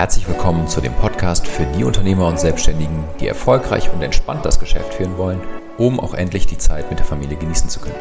Herzlich 0.00 0.26
willkommen 0.28 0.66
zu 0.66 0.80
dem 0.80 0.94
Podcast 0.94 1.46
für 1.46 1.66
die 1.66 1.84
Unternehmer 1.84 2.26
und 2.26 2.40
Selbstständigen, 2.40 3.04
die 3.20 3.28
erfolgreich 3.28 3.90
und 3.92 4.00
entspannt 4.00 4.46
das 4.46 4.58
Geschäft 4.58 4.94
führen 4.94 5.18
wollen, 5.18 5.40
um 5.76 6.00
auch 6.00 6.14
endlich 6.14 6.46
die 6.46 6.56
Zeit 6.56 6.88
mit 6.88 6.98
der 6.98 7.06
Familie 7.06 7.36
genießen 7.36 7.68
zu 7.68 7.80
können. 7.80 7.96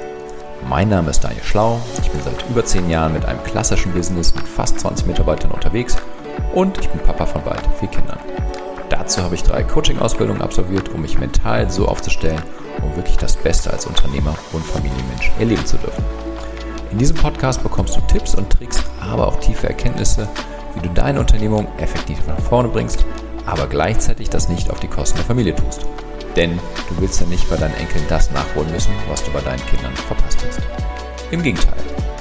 Mein 0.69 0.87
Name 0.87 1.09
ist 1.09 1.23
Daniel 1.23 1.43
Schlau, 1.43 1.81
ich 2.01 2.09
bin 2.09 2.21
seit 2.21 2.49
über 2.49 2.63
zehn 2.63 2.89
Jahren 2.89 3.11
mit 3.11 3.25
einem 3.25 3.43
klassischen 3.43 3.91
Business 3.91 4.33
mit 4.33 4.47
fast 4.47 4.79
20 4.79 5.07
Mitarbeitern 5.07 5.51
unterwegs 5.51 5.97
und 6.53 6.77
ich 6.77 6.87
bin 6.87 7.01
Papa 7.01 7.25
von 7.25 7.43
bald 7.43 7.67
vier 7.79 7.89
Kindern. 7.89 8.19
Dazu 8.89 9.21
habe 9.21 9.35
ich 9.35 9.43
drei 9.43 9.63
Coaching-Ausbildungen 9.63 10.41
absolviert, 10.41 10.89
um 10.89 11.01
mich 11.01 11.19
mental 11.19 11.69
so 11.69 11.87
aufzustellen, 11.87 12.41
um 12.81 12.95
wirklich 12.95 13.17
das 13.17 13.35
Beste 13.35 13.71
als 13.71 13.85
Unternehmer 13.85 14.35
und 14.53 14.65
Familienmensch 14.65 15.31
erleben 15.37 15.65
zu 15.65 15.77
dürfen. 15.77 16.28
In 16.91 16.97
diesem 16.97 17.15
Podcast 17.15 17.61
bekommst 17.61 17.95
du 17.95 18.01
Tipps 18.01 18.33
und 18.33 18.49
Tricks, 18.49 18.83
aber 18.99 19.27
auch 19.27 19.39
tiefe 19.39 19.67
Erkenntnisse, 19.67 20.27
wie 20.73 20.81
du 20.81 20.89
deine 20.89 21.19
Unternehmung 21.19 21.67
effektiv 21.77 22.17
nach 22.27 22.39
vorne 22.39 22.67
bringst, 22.69 23.05
aber 23.45 23.67
gleichzeitig 23.67 24.29
das 24.29 24.49
nicht 24.49 24.71
auf 24.71 24.79
die 24.79 24.87
Kosten 24.87 25.17
der 25.17 25.25
Familie 25.25 25.55
tust. 25.55 25.85
Denn 26.35 26.57
du 26.57 27.01
willst 27.01 27.21
ja 27.21 27.27
nicht 27.27 27.47
bei 27.47 27.57
deinen 27.57 27.75
Enkeln 27.75 28.03
das 28.09 28.31
nachholen 28.31 28.71
müssen, 28.71 28.91
was 29.07 29.23
du 29.23 29.31
bei 29.31 29.41
deinen 29.41 29.63
Kindern 29.67 29.95
verpasst 29.95 30.39
hast. 30.47 30.61
Im 31.29 31.43
Gegenteil, 31.43 31.77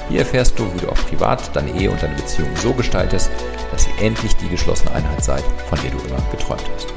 hier 0.07 0.19
erfährst 0.19 0.57
du, 0.59 0.71
wie 0.75 0.85
du 0.85 0.89
auch 0.89 1.07
privat 1.09 1.55
deine 1.55 1.71
Ehe 1.71 1.89
und 1.89 2.01
deine 2.01 2.15
Beziehung 2.15 2.49
so 2.55 2.71
gestaltest, 2.73 3.31
dass 3.71 3.87
ihr 3.87 4.05
endlich 4.05 4.35
die 4.35 4.49
geschlossene 4.49 4.91
Einheit 4.91 5.23
seid, 5.23 5.43
von 5.67 5.79
der 5.81 5.91
du 5.91 5.97
immer 5.97 6.21
geträumt 6.31 6.69
hast. 6.75 6.93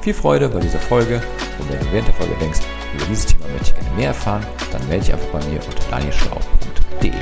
Viel 0.00 0.14
Freude 0.14 0.48
bei 0.48 0.60
dieser 0.60 0.80
Folge 0.80 1.22
und 1.58 1.70
wenn 1.70 1.78
du 1.78 1.92
während 1.92 2.08
der 2.08 2.14
Folge 2.14 2.34
denkst, 2.40 2.60
über 2.94 3.04
dieses 3.04 3.26
Thema 3.26 3.46
möchte 3.48 3.68
ich 3.68 3.74
gerne 3.74 3.96
mehr 3.96 4.08
erfahren, 4.08 4.46
dann 4.72 4.88
melde 4.88 5.04
dich 5.04 5.14
einfach 5.14 5.28
bei 5.28 5.44
mir 5.46 5.60
unter 5.60 5.82
danielschlau.de. 7.00 7.12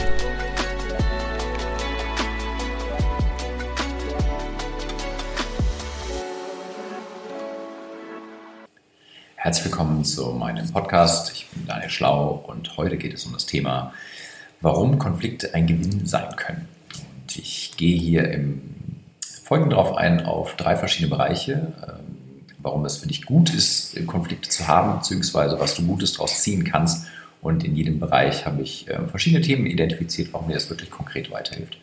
Herzlich 9.37 9.65
willkommen 9.65 10.05
zu 10.05 10.27
meinem 10.33 10.71
Podcast. 10.71 11.33
Ich 11.33 11.49
bin 11.49 11.67
Daniel 11.67 11.91
Schlau 11.91 12.45
und 12.47 12.77
heute 12.77 12.97
geht 12.97 13.15
es 13.15 13.25
um 13.25 13.33
das 13.33 13.47
Thema, 13.47 13.93
warum 14.61 14.99
Konflikte 14.99 15.55
ein 15.55 15.67
Gewinn 15.67 16.07
sein 16.07 16.37
können. 16.37 16.69
Und 16.95 17.37
ich 17.37 17.73
gehe 17.77 17.99
hier 17.99 18.31
im 18.31 18.61
Folgenden 19.45 19.71
darauf 19.71 19.97
ein, 19.97 20.25
auf 20.27 20.57
drei 20.57 20.77
verschiedene 20.77 21.11
Bereiche, 21.11 21.73
ähm, 21.83 22.45
warum 22.59 22.85
es 22.85 22.99
für 22.99 23.09
dich 23.09 23.25
gut 23.25 23.53
ist, 23.53 23.97
Konflikte 24.07 24.49
zu 24.51 24.69
haben, 24.69 24.99
beziehungsweise 24.99 25.59
was 25.59 25.75
du 25.75 25.87
Gutes 25.87 26.13
daraus 26.13 26.43
ziehen 26.43 26.65
kannst. 26.65 27.07
Und 27.43 27.65
in 27.65 27.75
jedem 27.75 28.01
Bereich 28.01 28.45
habe 28.47 28.63
ich 28.63 28.87
ähm, 28.89 29.09
verschiedene 29.09 29.43
Themen 29.43 29.67
identifiziert, 29.67 30.33
warum 30.33 30.49
mir 30.49 30.55
das 30.55 30.69
wirklich 30.69 30.91
konkret 30.91 31.31
weiterhilft. 31.31 31.79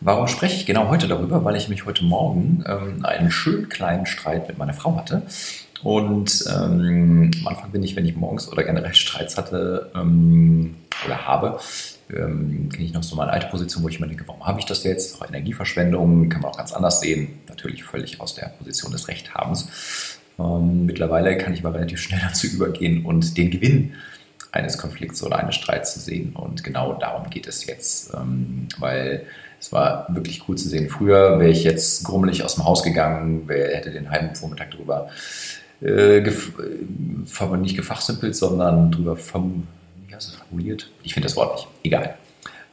Warum 0.00 0.26
spreche 0.26 0.56
ich 0.56 0.66
genau 0.66 0.88
heute 0.88 1.06
darüber? 1.06 1.44
Weil 1.44 1.56
ich 1.56 1.68
mich 1.68 1.86
heute 1.86 2.04
Morgen 2.04 2.64
ähm, 2.66 3.04
einen 3.04 3.30
schönen 3.30 3.68
kleinen 3.68 4.04
Streit 4.04 4.48
mit 4.48 4.58
meiner 4.58 4.74
Frau 4.74 4.96
hatte. 4.96 5.22
Und 5.82 6.44
ähm, 6.52 7.30
am 7.40 7.48
Anfang 7.48 7.70
bin 7.70 7.82
ich, 7.82 7.96
wenn 7.96 8.06
ich 8.06 8.16
morgens 8.16 8.50
oder 8.50 8.64
generell 8.64 8.94
Streits 8.94 9.36
hatte 9.36 9.90
ähm, 9.94 10.76
oder 11.04 11.26
habe, 11.26 11.60
ähm, 12.10 12.68
kenne 12.68 12.84
ich 12.84 12.92
noch 12.92 13.02
so 13.02 13.16
meine 13.16 13.32
alte 13.32 13.46
Position, 13.46 13.82
wo 13.82 13.88
ich 13.88 13.98
mir 13.98 14.06
denke, 14.06 14.26
warum 14.26 14.44
habe 14.46 14.60
ich 14.60 14.66
das 14.66 14.84
jetzt? 14.84 15.20
Auch 15.20 15.28
Energieverschwendung 15.28 16.28
kann 16.28 16.42
man 16.42 16.50
auch 16.50 16.56
ganz 16.56 16.72
anders 16.72 17.00
sehen. 17.00 17.28
Natürlich 17.48 17.84
völlig 17.84 18.20
aus 18.20 18.34
der 18.34 18.46
Position 18.46 18.92
des 18.92 19.08
Rechthabens. 19.08 20.18
Ähm, 20.38 20.86
mittlerweile 20.86 21.36
kann 21.38 21.54
ich 21.54 21.64
aber 21.64 21.74
relativ 21.74 22.00
schnell 22.00 22.20
dazu 22.26 22.46
übergehen 22.46 23.04
und 23.04 23.36
den 23.36 23.50
Gewinn 23.50 23.94
eines 24.52 24.78
Konflikts 24.78 25.22
oder 25.24 25.38
eines 25.38 25.54
Streits 25.54 25.94
zu 25.94 26.00
sehen. 26.00 26.34
Und 26.34 26.62
genau 26.62 26.92
darum 26.94 27.28
geht 27.30 27.46
es 27.46 27.66
jetzt, 27.66 28.12
ähm, 28.14 28.68
weil 28.78 29.26
es 29.58 29.72
war 29.72 30.06
wirklich 30.10 30.46
cool 30.48 30.56
zu 30.56 30.68
sehen. 30.68 30.88
Früher 30.88 31.38
wäre 31.38 31.50
ich 31.50 31.64
jetzt 31.64 32.04
grummelig 32.04 32.44
aus 32.44 32.56
dem 32.56 32.64
Haus 32.64 32.82
gegangen, 32.82 33.44
wer 33.46 33.76
hätte 33.76 33.90
den 33.90 34.10
halben 34.10 34.34
Vormittag 34.34 34.72
darüber 34.72 35.08
äh, 35.80 36.18
äh, 36.18 37.56
nicht 37.56 37.76
gefachsimpelt, 37.76 38.36
sondern 38.36 38.92
drüber 38.92 39.16
vom, 39.16 39.66
wie 40.06 40.14
heißt 40.14 40.28
es, 40.28 40.34
formuliert? 40.34 40.90
Ich 41.02 41.14
finde 41.14 41.28
das 41.28 41.36
Wort 41.36 41.56
nicht. 41.56 41.68
Egal. 41.84 42.16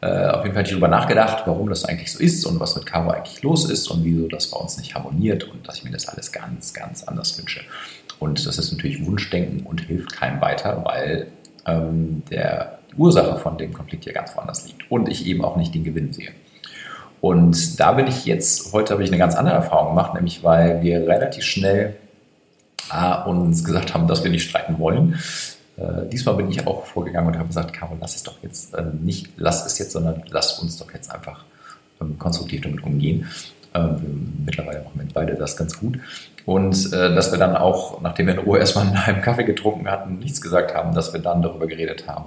Äh, 0.02 0.28
auf 0.28 0.44
jeden 0.44 0.54
Fall 0.54 0.64
hatte 0.64 0.70
ich 0.70 0.72
darüber 0.72 0.88
nachgedacht, 0.88 1.44
warum 1.46 1.70
das 1.70 1.86
eigentlich 1.86 2.12
so 2.12 2.20
ist 2.20 2.46
und 2.46 2.60
was 2.60 2.76
mit 2.76 2.86
Caro 2.86 3.12
eigentlich 3.12 3.42
los 3.42 3.70
ist 3.70 3.90
und 3.90 4.04
wieso 4.04 4.28
das 4.28 4.48
bei 4.48 4.58
uns 4.58 4.78
nicht 4.78 4.96
harmoniert 4.96 5.44
und 5.44 5.68
dass 5.68 5.78
ich 5.78 5.84
mir 5.84 5.92
das 5.92 6.08
alles 6.08 6.32
ganz, 6.32 6.74
ganz 6.74 7.04
anders 7.04 7.38
wünsche. 7.38 7.62
Und 8.18 8.46
das 8.46 8.58
ist 8.58 8.72
natürlich 8.72 9.06
Wunschdenken 9.06 9.66
und 9.66 9.82
hilft 9.82 10.14
keinem 10.14 10.42
weiter, 10.42 10.84
weil 10.86 11.28
ähm, 11.70 12.24
der 12.30 12.80
Ursache 12.98 13.38
von 13.38 13.58
dem 13.58 13.74
Konflikt 13.74 14.04
hier 14.04 14.14
ganz 14.14 14.36
woanders 14.36 14.66
liegt 14.66 14.90
und 14.92 15.10
ich 15.10 15.26
eben 15.26 15.44
auch 15.44 15.56
nicht 15.56 15.74
den 15.74 15.84
Gewinn 15.84 16.12
sehe. 16.14 16.32
Und 17.22 17.80
da 17.80 17.94
bin 17.94 18.08
ich 18.08 18.26
jetzt, 18.26 18.72
heute 18.74 18.94
habe 18.94 19.04
ich 19.04 19.10
eine 19.10 19.18
ganz 19.18 19.36
andere 19.36 19.56
Erfahrung 19.56 19.90
gemacht, 19.90 20.14
nämlich 20.14 20.44
weil 20.44 20.82
wir 20.82 21.02
relativ 21.02 21.44
schnell 21.44 21.96
äh, 22.92 23.30
uns 23.30 23.64
gesagt 23.64 23.94
haben, 23.94 24.08
dass 24.08 24.24
wir 24.24 24.32
nicht 24.32 24.50
streiten 24.50 24.80
wollen. 24.80 25.20
Äh, 25.78 26.08
diesmal 26.12 26.36
bin 26.36 26.50
ich 26.50 26.66
auch 26.66 26.86
vorgegangen 26.86 27.28
und 27.28 27.38
habe 27.38 27.48
gesagt, 27.48 27.74
Caro, 27.74 27.98
lass 28.00 28.16
es 28.16 28.24
doch 28.24 28.42
jetzt 28.42 28.74
äh, 28.74 28.84
nicht, 29.02 29.30
lass 29.38 29.66
es 29.66 29.78
jetzt, 29.80 29.92
sondern 29.92 30.24
lass 30.30 30.60
uns 30.60 30.78
doch 30.78 30.92
jetzt 30.94 31.12
einfach 31.12 31.46
ähm, 32.02 32.18
konstruktiv 32.18 32.62
damit 32.62 32.84
umgehen. 32.84 33.28
Ähm, 33.74 34.34
mittlerweile 34.46 34.80
machen 34.80 34.94
wir 34.96 35.06
beide 35.14 35.36
das 35.36 35.56
ganz 35.56 35.78
gut. 35.78 36.00
Und 36.50 36.94
äh, 36.94 37.14
dass 37.14 37.32
wir 37.32 37.38
dann 37.38 37.56
auch, 37.56 38.02
nachdem 38.02 38.26
wir 38.26 38.34
in 38.34 38.40
Ruhe 38.40 38.58
erstmal 38.58 38.88
einen 39.06 39.22
Kaffee 39.22 39.44
getrunken 39.44 39.88
hatten, 39.88 40.18
nichts 40.18 40.42
gesagt 40.42 40.74
haben, 40.74 40.96
dass 40.96 41.14
wir 41.14 41.20
dann 41.20 41.44
darüber 41.44 41.68
geredet 41.68 42.08
haben, 42.08 42.26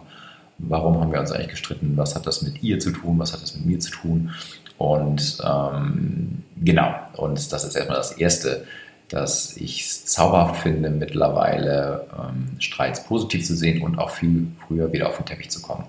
warum 0.58 1.00
haben 1.00 1.10
wir 1.10 1.18
uns 1.18 1.32
eigentlich 1.32 1.48
gestritten, 1.48 1.94
was 1.96 2.14
hat 2.14 2.24
das 2.24 2.40
mit 2.40 2.62
ihr 2.62 2.78
zu 2.78 2.92
tun, 2.92 3.18
was 3.18 3.32
hat 3.32 3.42
das 3.42 3.56
mit 3.56 3.66
mir 3.66 3.80
zu 3.80 3.90
tun. 3.90 4.30
Und 4.78 5.38
ähm, 5.44 6.44
genau, 6.62 6.94
und 7.16 7.52
das 7.52 7.64
ist 7.64 7.74
erstmal 7.74 7.96
das 7.96 8.12
Erste, 8.12 8.64
dass 9.08 9.56
ich 9.56 9.80
es 9.80 10.06
zauberhaft 10.06 10.62
finde, 10.62 10.90
mittlerweile 10.90 12.06
ähm, 12.16 12.60
Streits 12.60 13.02
positiv 13.02 13.44
zu 13.44 13.56
sehen 13.56 13.82
und 13.82 13.98
auch 13.98 14.10
viel 14.10 14.46
früher 14.68 14.92
wieder 14.92 15.08
auf 15.08 15.16
den 15.16 15.26
Teppich 15.26 15.50
zu 15.50 15.60
kommen. 15.62 15.86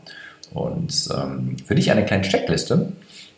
Und 0.56 1.08
ähm, 1.16 1.58
für 1.64 1.76
dich 1.76 1.92
eine 1.92 2.04
kleine 2.04 2.24
Checkliste, 2.24 2.94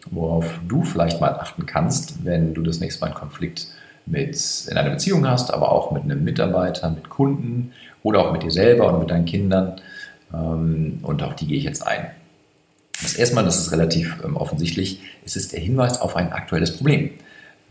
worauf 0.09 0.57
du 0.65 0.83
vielleicht 0.83 1.19
mal 1.19 1.33
achten 1.33 1.65
kannst, 1.65 2.23
wenn 2.23 2.53
du 2.53 2.61
das 2.61 2.79
nächste 2.79 3.01
Mal 3.01 3.07
einen 3.07 3.15
Konflikt 3.15 3.67
mit 4.05 4.67
in 4.69 4.77
einer 4.77 4.89
Beziehung 4.89 5.27
hast, 5.27 5.53
aber 5.53 5.71
auch 5.71 5.91
mit 5.91 6.03
einem 6.03 6.23
Mitarbeiter, 6.23 6.89
mit 6.89 7.09
Kunden 7.09 7.73
oder 8.03 8.19
auch 8.19 8.31
mit 8.31 8.43
dir 8.43 8.51
selber 8.51 8.93
und 8.93 8.99
mit 8.99 9.09
deinen 9.09 9.25
Kindern. 9.25 9.81
Ähm, 10.33 10.99
und 11.01 11.23
auf 11.23 11.35
die 11.35 11.47
gehe 11.47 11.57
ich 11.57 11.63
jetzt 11.63 11.85
ein. 11.85 12.07
Das 13.01 13.15
erste 13.15 13.35
Mal, 13.35 13.43
das 13.43 13.59
ist 13.59 13.71
relativ 13.71 14.17
ähm, 14.23 14.37
offensichtlich, 14.37 15.01
es 15.25 15.35
ist 15.35 15.53
der 15.53 15.59
Hinweis 15.59 15.99
auf 15.99 16.15
ein 16.15 16.31
aktuelles 16.31 16.77
Problem. 16.77 17.11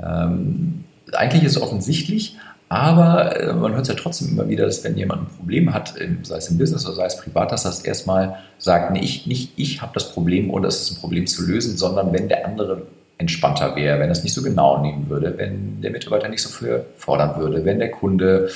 Ähm, 0.01 0.85
eigentlich 1.13 1.45
ist 1.45 1.57
es 1.57 1.63
offensichtlich, 1.63 2.37
aber 2.69 3.41
äh, 3.41 3.53
man 3.53 3.73
hört 3.73 3.83
es 3.83 3.89
ja 3.89 3.95
trotzdem 3.95 4.29
immer 4.29 4.49
wieder, 4.49 4.67
dass 4.67 4.83
wenn 4.85 4.97
jemand 4.97 5.23
ein 5.23 5.37
Problem 5.37 5.73
hat, 5.73 5.95
sei 6.23 6.37
es 6.37 6.49
im 6.49 6.59
Business 6.59 6.85
oder 6.87 6.97
sei 6.97 7.07
es 7.07 7.17
privat, 7.17 7.53
dass 7.53 7.63
das 7.63 7.81
erstmal 7.81 8.37
sagt, 8.59 8.93
nee, 8.93 9.01
ich, 9.01 9.27
nicht 9.27 9.53
ich 9.57 9.81
habe 9.81 9.93
das 9.95 10.13
Problem 10.13 10.51
oder 10.51 10.69
es 10.69 10.81
ist 10.81 10.93
ein 10.93 11.01
Problem 11.01 11.27
zu 11.27 11.47
lösen, 11.47 11.77
sondern 11.77 12.13
wenn 12.13 12.29
der 12.29 12.47
andere 12.47 12.83
entspannter 13.19 13.77
wäre, 13.77 14.01
wenn 14.01 14.11
es 14.11 14.25
nicht 14.25 14.35
so 14.35 14.43
genau 14.43 14.83
nehmen 14.83 15.09
würde, 15.09 15.39
wenn 15.39 15.81
der 15.81 15.91
Mitarbeiter 15.91 16.29
nicht 16.29 16.43
so 16.43 16.49
viel 16.49 16.85
fordern 16.97 17.37
würde, 17.37 17.65
wenn 17.65 17.79
der 17.79 17.91
Kunde 17.91 18.51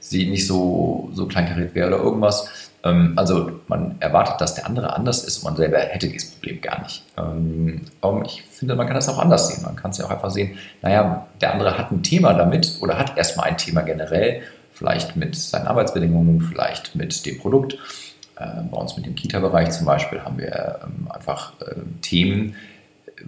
sie 0.00 0.28
nicht 0.28 0.46
so, 0.46 1.10
so 1.12 1.26
kleinkariert 1.26 1.74
wäre 1.74 1.88
oder 1.88 2.04
irgendwas, 2.04 2.72
ähm, 2.84 3.12
also 3.16 3.60
man 3.68 3.96
erwartet, 4.00 4.40
dass 4.40 4.54
der 4.54 4.66
andere 4.66 4.94
anders 4.94 5.24
ist 5.24 5.38
und 5.38 5.44
man 5.44 5.56
selber 5.56 5.78
hätte 5.78 6.08
dieses 6.08 6.32
Problem 6.32 6.60
gar 6.60 6.82
nicht. 6.82 7.04
Ähm, 7.16 7.82
ich 8.24 8.42
finde, 8.42 8.74
man 8.74 8.86
kann 8.86 8.96
das 8.96 9.08
auch 9.08 9.18
anders 9.18 9.48
sehen. 9.48 9.62
Man 9.62 9.76
kann 9.76 9.92
es 9.92 9.98
ja 9.98 10.06
auch 10.06 10.10
einfach 10.10 10.30
sehen, 10.30 10.58
naja, 10.82 11.26
der 11.40 11.52
andere 11.52 11.78
hat 11.78 11.92
ein 11.92 12.02
Thema 12.02 12.34
damit 12.34 12.78
oder 12.80 12.98
hat 12.98 13.16
erstmal 13.16 13.48
ein 13.48 13.56
Thema 13.56 13.82
generell, 13.82 14.42
vielleicht 14.72 15.16
mit 15.16 15.36
seinen 15.36 15.66
Arbeitsbedingungen, 15.66 16.40
vielleicht 16.40 16.94
mit 16.94 17.24
dem 17.24 17.38
Produkt. 17.38 17.74
Äh, 18.36 18.62
bei 18.70 18.76
uns 18.76 18.96
mit 18.96 19.06
dem 19.06 19.14
Kita-Bereich 19.14 19.70
zum 19.70 19.86
Beispiel 19.86 20.20
haben 20.22 20.38
wir 20.38 20.80
ähm, 20.84 21.08
einfach 21.10 21.52
Themen, 22.00 22.56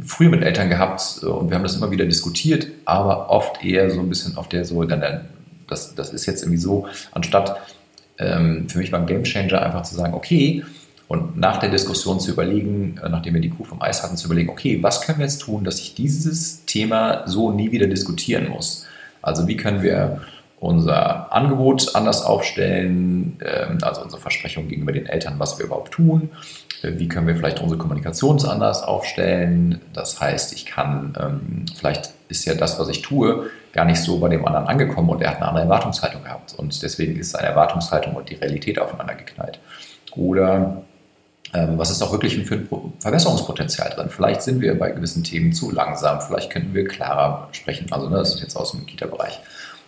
früher 0.04 0.30
mit 0.30 0.42
Eltern 0.42 0.68
gehabt 0.68 1.20
äh, 1.22 1.26
und 1.26 1.50
wir 1.50 1.56
haben 1.56 1.62
das 1.62 1.76
immer 1.76 1.90
wieder 1.90 2.06
diskutiert, 2.06 2.68
aber 2.84 3.30
oft 3.30 3.64
eher 3.64 3.90
so 3.90 4.00
ein 4.00 4.08
bisschen 4.08 4.36
auf 4.36 4.48
der 4.48 4.64
so, 4.64 4.82
dann, 4.84 5.28
das, 5.68 5.94
das 5.94 6.12
ist 6.12 6.26
jetzt 6.26 6.42
irgendwie 6.42 6.60
so, 6.60 6.86
anstatt 7.12 7.60
ähm, 8.18 8.68
für 8.68 8.78
mich 8.78 8.92
war 8.92 9.00
ein 9.00 9.06
Gamechanger 9.06 9.60
einfach 9.62 9.82
zu 9.82 9.94
sagen, 9.94 10.14
okay, 10.14 10.64
und 11.06 11.36
nach 11.36 11.58
der 11.58 11.70
Diskussion 11.70 12.18
zu 12.18 12.30
überlegen, 12.32 12.98
äh, 13.02 13.08
nachdem 13.08 13.34
wir 13.34 13.40
die 13.40 13.50
Kuh 13.50 13.64
vom 13.64 13.82
Eis 13.82 14.02
hatten, 14.02 14.16
zu 14.16 14.26
überlegen, 14.26 14.48
okay, 14.48 14.82
was 14.82 15.02
können 15.02 15.18
wir 15.18 15.26
jetzt 15.26 15.42
tun, 15.42 15.64
dass 15.64 15.78
ich 15.78 15.94
dieses 15.94 16.64
Thema 16.64 17.26
so 17.26 17.52
nie 17.52 17.72
wieder 17.72 17.86
diskutieren 17.86 18.48
muss? 18.48 18.86
Also 19.20 19.46
wie 19.46 19.56
können 19.56 19.82
wir 19.82 20.22
unser 20.64 21.32
Angebot 21.32 21.94
anders 21.94 22.22
aufstellen, 22.22 23.38
ähm, 23.44 23.78
also 23.82 24.02
unsere 24.02 24.20
Versprechung 24.20 24.68
gegenüber 24.68 24.92
den 24.92 25.06
Eltern, 25.06 25.34
was 25.38 25.58
wir 25.58 25.66
überhaupt 25.66 25.92
tun. 25.92 26.30
Äh, 26.82 26.92
wie 26.98 27.06
können 27.06 27.26
wir 27.26 27.36
vielleicht 27.36 27.60
unsere 27.60 27.78
Kommunikation 27.78 28.42
anders 28.46 28.82
aufstellen? 28.82 29.80
Das 29.92 30.20
heißt, 30.20 30.54
ich 30.54 30.64
kann, 30.64 31.14
ähm, 31.20 31.64
vielleicht 31.76 32.14
ist 32.28 32.46
ja 32.46 32.54
das, 32.54 32.78
was 32.78 32.88
ich 32.88 33.02
tue, 33.02 33.50
gar 33.72 33.84
nicht 33.84 34.00
so 34.00 34.18
bei 34.18 34.28
dem 34.28 34.46
anderen 34.46 34.66
angekommen 34.66 35.10
und 35.10 35.20
er 35.20 35.30
hat 35.30 35.36
eine 35.36 35.48
andere 35.48 35.64
Erwartungshaltung 35.64 36.24
gehabt. 36.24 36.54
Und 36.54 36.82
deswegen 36.82 37.16
ist 37.16 37.32
seine 37.32 37.48
Erwartungshaltung 37.48 38.14
und 38.14 38.30
die 38.30 38.36
Realität 38.36 38.78
aufeinander 38.78 39.14
geknallt. 39.14 39.60
Oder 40.16 40.82
ähm, 41.52 41.76
was 41.76 41.90
ist 41.90 42.00
auch 42.02 42.12
wirklich 42.12 42.42
für 42.46 42.54
ein 42.54 42.68
Verbesserungspotenzial 43.00 43.90
drin? 43.90 44.08
Vielleicht 44.08 44.42
sind 44.42 44.60
wir 44.62 44.78
bei 44.78 44.92
gewissen 44.92 45.24
Themen 45.24 45.52
zu 45.52 45.70
langsam, 45.70 46.20
vielleicht 46.20 46.50
könnten 46.50 46.72
wir 46.72 46.88
klarer 46.88 47.48
sprechen. 47.52 47.92
Also, 47.92 48.08
ne, 48.08 48.16
das 48.16 48.34
ist 48.34 48.40
jetzt 48.40 48.56
aus 48.56 48.72
dem 48.72 48.86
Kita-Bereich. 48.86 49.40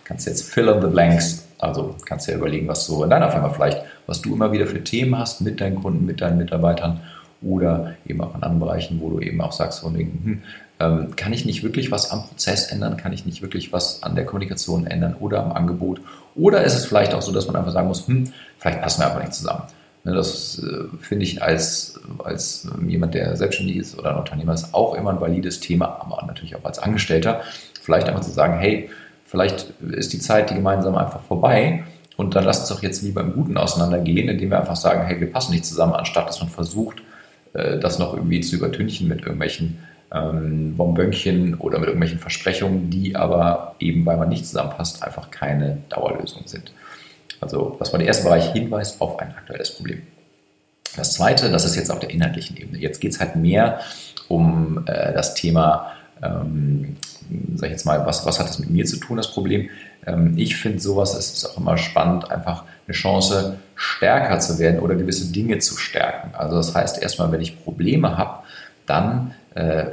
Kannst 0.07 0.25
jetzt 0.25 0.49
fill 0.49 0.69
in 0.69 0.81
the 0.81 0.87
blanks, 0.87 1.45
also 1.59 1.93
kannst 2.05 2.27
du 2.27 2.31
ja 2.31 2.37
überlegen, 2.37 2.65
was 2.69 2.85
so 2.85 3.03
in 3.03 3.09
deiner 3.09 3.29
Firma 3.29 3.49
vielleicht, 3.49 3.81
was 4.05 4.21
du 4.21 4.33
immer 4.33 4.53
wieder 4.53 4.65
für 4.65 4.81
Themen 4.81 5.17
hast 5.17 5.41
mit 5.41 5.59
deinen 5.59 5.75
Kunden, 5.75 6.05
mit 6.05 6.21
deinen 6.21 6.37
Mitarbeitern 6.37 7.01
oder 7.41 7.95
eben 8.05 8.21
auch 8.21 8.33
in 8.33 8.41
anderen 8.41 8.59
Bereichen, 8.59 9.01
wo 9.01 9.09
du 9.09 9.19
eben 9.19 9.41
auch 9.41 9.51
sagst, 9.51 9.81
von 9.81 9.97
wegen, 9.97 10.21
hm, 10.23 10.41
ähm, 10.79 11.15
kann 11.17 11.33
ich 11.33 11.43
nicht 11.43 11.61
wirklich 11.61 11.91
was 11.91 12.09
am 12.09 12.25
Prozess 12.25 12.71
ändern, 12.71 12.95
kann 12.95 13.11
ich 13.11 13.25
nicht 13.25 13.41
wirklich 13.41 13.73
was 13.73 14.01
an 14.01 14.15
der 14.15 14.25
Kommunikation 14.25 14.87
ändern 14.87 15.15
oder 15.19 15.43
am 15.43 15.51
Angebot 15.51 15.99
oder 16.35 16.63
ist 16.63 16.75
es 16.75 16.85
vielleicht 16.85 17.13
auch 17.13 17.21
so, 17.21 17.33
dass 17.33 17.47
man 17.47 17.57
einfach 17.57 17.73
sagen 17.73 17.89
muss, 17.89 18.07
hm, 18.07 18.31
vielleicht 18.59 18.81
passen 18.81 19.01
wir 19.01 19.07
einfach 19.07 19.21
nicht 19.21 19.33
zusammen. 19.33 19.63
Ne, 20.05 20.13
das 20.13 20.63
äh, 20.63 20.97
finde 21.01 21.25
ich 21.25 21.43
als, 21.43 21.99
als 22.23 22.65
jemand, 22.87 23.13
der 23.13 23.35
selbstständig 23.35 23.75
ist 23.75 23.99
oder 23.99 24.11
ein 24.11 24.17
Unternehmer 24.17 24.53
ist, 24.53 24.73
auch 24.73 24.93
immer 24.93 25.09
ein 25.09 25.19
valides 25.19 25.59
Thema, 25.59 25.99
aber 25.99 26.25
natürlich 26.25 26.55
auch 26.55 26.63
als 26.63 26.79
Angestellter. 26.79 27.41
Vielleicht 27.81 28.07
einfach 28.07 28.21
zu 28.21 28.31
sagen, 28.31 28.57
hey, 28.57 28.89
vielleicht 29.27 29.73
ist 29.81 30.13
die 30.13 30.19
Zeit, 30.19 30.49
die 30.49 30.55
gemeinsam 30.55 30.95
einfach 30.95 31.21
vorbei 31.21 31.83
und 32.15 32.35
dann 32.35 32.45
lasst 32.45 32.61
uns 32.61 32.69
doch 32.69 32.81
jetzt 32.81 33.03
lieber 33.03 33.21
im 33.21 33.33
Guten 33.33 33.57
auseinandergehen, 33.57 34.29
indem 34.29 34.49
wir 34.49 34.59
einfach 34.59 34.75
sagen, 34.75 35.05
hey, 35.05 35.19
wir 35.19 35.31
passen 35.31 35.51
nicht 35.51 35.65
zusammen, 35.65 35.93
anstatt 35.93 36.27
dass 36.27 36.39
man 36.39 36.49
versucht, 36.49 37.01
äh, 37.53 37.77
das 37.77 37.99
noch 37.99 38.13
irgendwie 38.13 38.41
zu 38.41 38.55
übertünchen 38.55 39.07
mit 39.07 39.19
irgendwelchen 39.19 39.79
ähm, 40.11 40.75
Bonbönchen 40.77 41.55
oder 41.55 41.79
mit 41.79 41.87
irgendwelchen 41.87 42.19
Versprechungen, 42.19 42.89
die 42.89 43.15
aber 43.15 43.75
eben, 43.79 44.05
weil 44.05 44.17
man 44.17 44.29
nicht 44.29 44.47
zusammenpasst, 44.47 45.03
einfach 45.03 45.29
keine 45.29 45.79
Dauerlösung 45.89 46.43
sind. 46.45 46.71
Also 47.41 47.75
das 47.79 47.91
war 47.91 47.99
der 47.99 48.07
erste 48.07 48.23
Bereich, 48.23 48.51
Hinweis 48.51 48.99
auf 48.99 49.19
ein 49.19 49.29
aktuelles 49.35 49.75
Problem. 49.75 50.01
Das 50.95 51.13
zweite, 51.13 51.51
das 51.51 51.65
ist 51.65 51.75
jetzt 51.75 51.91
auf 51.91 51.99
der 51.99 52.09
inhaltlichen 52.09 52.57
Ebene. 52.57 52.79
Jetzt 52.79 52.99
geht 52.99 53.11
es 53.11 53.19
halt 53.19 53.35
mehr 53.35 53.81
um 54.27 54.83
äh, 54.87 55.13
das 55.13 55.35
Thema, 55.35 55.91
ähm, 56.21 56.95
sag 57.55 57.67
ich 57.67 57.73
jetzt 57.73 57.85
mal, 57.85 58.05
was, 58.05 58.25
was 58.25 58.39
hat 58.39 58.49
das 58.49 58.59
mit 58.59 58.69
mir 58.69 58.85
zu 58.85 58.97
tun, 58.97 59.17
das 59.17 59.31
Problem? 59.31 59.69
Ähm, 60.05 60.33
ich 60.37 60.55
finde 60.55 60.79
sowas, 60.79 61.15
es 61.15 61.33
ist 61.33 61.45
auch 61.45 61.57
immer 61.57 61.77
spannend, 61.77 62.31
einfach 62.31 62.63
eine 62.87 62.93
Chance, 62.93 63.59
stärker 63.75 64.39
zu 64.39 64.59
werden 64.59 64.79
oder 64.79 64.95
gewisse 64.95 65.31
Dinge 65.31 65.59
zu 65.59 65.77
stärken. 65.77 66.33
Also 66.35 66.55
das 66.55 66.73
heißt 66.73 67.01
erstmal, 67.01 67.31
wenn 67.31 67.41
ich 67.41 67.63
Probleme 67.63 68.17
habe, 68.17 68.43
dann 68.85 69.33
äh, 69.55 69.85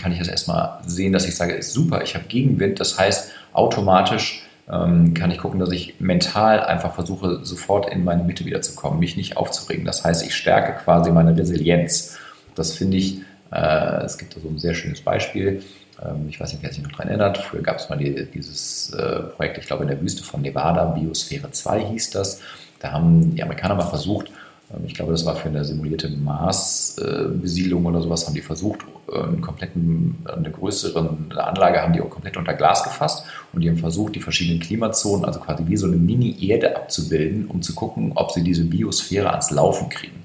kann 0.00 0.12
ich 0.12 0.18
das 0.18 0.28
erstmal 0.28 0.78
sehen, 0.86 1.12
dass 1.12 1.26
ich 1.26 1.36
sage, 1.36 1.54
ist 1.54 1.72
super, 1.72 2.02
ich 2.02 2.14
habe 2.14 2.24
Gegenwind. 2.26 2.80
Das 2.80 2.98
heißt, 2.98 3.32
automatisch 3.52 4.46
ähm, 4.70 5.14
kann 5.14 5.30
ich 5.30 5.38
gucken, 5.38 5.58
dass 5.58 5.72
ich 5.72 5.96
mental 5.98 6.60
einfach 6.60 6.94
versuche, 6.94 7.40
sofort 7.44 7.90
in 7.92 8.04
meine 8.04 8.22
Mitte 8.22 8.44
wiederzukommen, 8.44 9.00
mich 9.00 9.16
nicht 9.16 9.36
aufzuregen. 9.36 9.84
Das 9.84 10.04
heißt, 10.04 10.24
ich 10.24 10.34
stärke 10.34 10.82
quasi 10.84 11.10
meine 11.10 11.36
Resilienz. 11.36 12.16
Das 12.54 12.72
finde 12.72 12.96
ich, 12.96 13.22
äh, 13.50 14.04
es 14.04 14.18
gibt 14.18 14.36
da 14.36 14.40
so 14.40 14.48
ein 14.48 14.58
sehr 14.58 14.74
schönes 14.74 15.00
Beispiel. 15.00 15.62
Ähm, 16.02 16.26
ich 16.28 16.40
weiß 16.40 16.52
nicht, 16.52 16.62
wer 16.62 16.72
sich 16.72 16.82
noch 16.82 16.92
daran 16.92 17.08
erinnert. 17.08 17.38
Früher 17.38 17.62
gab 17.62 17.78
es 17.78 17.88
mal 17.88 17.96
die, 17.96 18.26
dieses 18.32 18.90
äh, 18.90 19.20
Projekt, 19.20 19.58
ich 19.58 19.66
glaube, 19.66 19.82
in 19.82 19.88
der 19.88 20.00
Wüste 20.00 20.22
von 20.22 20.42
Nevada, 20.42 20.84
Biosphäre 20.86 21.50
2 21.50 21.86
hieß 21.86 22.10
das. 22.10 22.40
Da 22.78 22.92
haben 22.92 23.34
die 23.34 23.42
Amerikaner 23.42 23.74
mal 23.74 23.86
versucht, 23.86 24.30
ähm, 24.72 24.84
ich 24.86 24.94
glaube, 24.94 25.12
das 25.12 25.26
war 25.26 25.36
für 25.36 25.48
eine 25.48 25.64
simulierte 25.64 26.08
Marsbesiedlung 26.08 27.84
oder 27.86 28.00
sowas, 28.00 28.26
haben 28.26 28.34
die 28.34 28.42
versucht, 28.42 28.80
einen 29.12 29.40
kompletten, 29.40 30.24
eine 30.24 30.52
größere 30.52 31.16
Anlage 31.36 31.82
haben 31.82 31.92
die 31.92 32.00
auch 32.00 32.10
komplett 32.10 32.36
unter 32.36 32.54
Glas 32.54 32.84
gefasst 32.84 33.24
und 33.52 33.60
die 33.60 33.68
haben 33.68 33.76
versucht, 33.76 34.14
die 34.14 34.20
verschiedenen 34.20 34.60
Klimazonen, 34.60 35.24
also 35.24 35.40
quasi 35.40 35.64
wie 35.66 35.76
so 35.76 35.88
eine 35.88 35.96
Mini-Erde 35.96 36.76
abzubilden, 36.76 37.46
um 37.46 37.60
zu 37.60 37.74
gucken, 37.74 38.12
ob 38.14 38.30
sie 38.30 38.44
diese 38.44 38.62
Biosphäre 38.62 39.30
ans 39.30 39.50
Laufen 39.50 39.88
kriegen. 39.88 40.22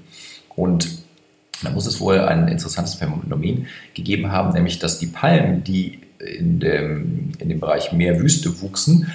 Und 0.54 1.05
da 1.62 1.70
muss 1.70 1.86
es 1.86 2.00
wohl 2.00 2.20
ein 2.20 2.48
interessantes 2.48 2.94
Phänomen 2.94 3.66
gegeben 3.94 4.30
haben, 4.30 4.52
nämlich 4.52 4.78
dass 4.78 4.98
die 4.98 5.06
Palmen, 5.06 5.64
die 5.64 6.00
in 6.18 6.60
dem, 6.60 7.32
in 7.38 7.48
dem 7.48 7.60
Bereich 7.60 7.92
mehr 7.92 8.20
Wüste 8.20 8.60
wuchsen, 8.60 9.12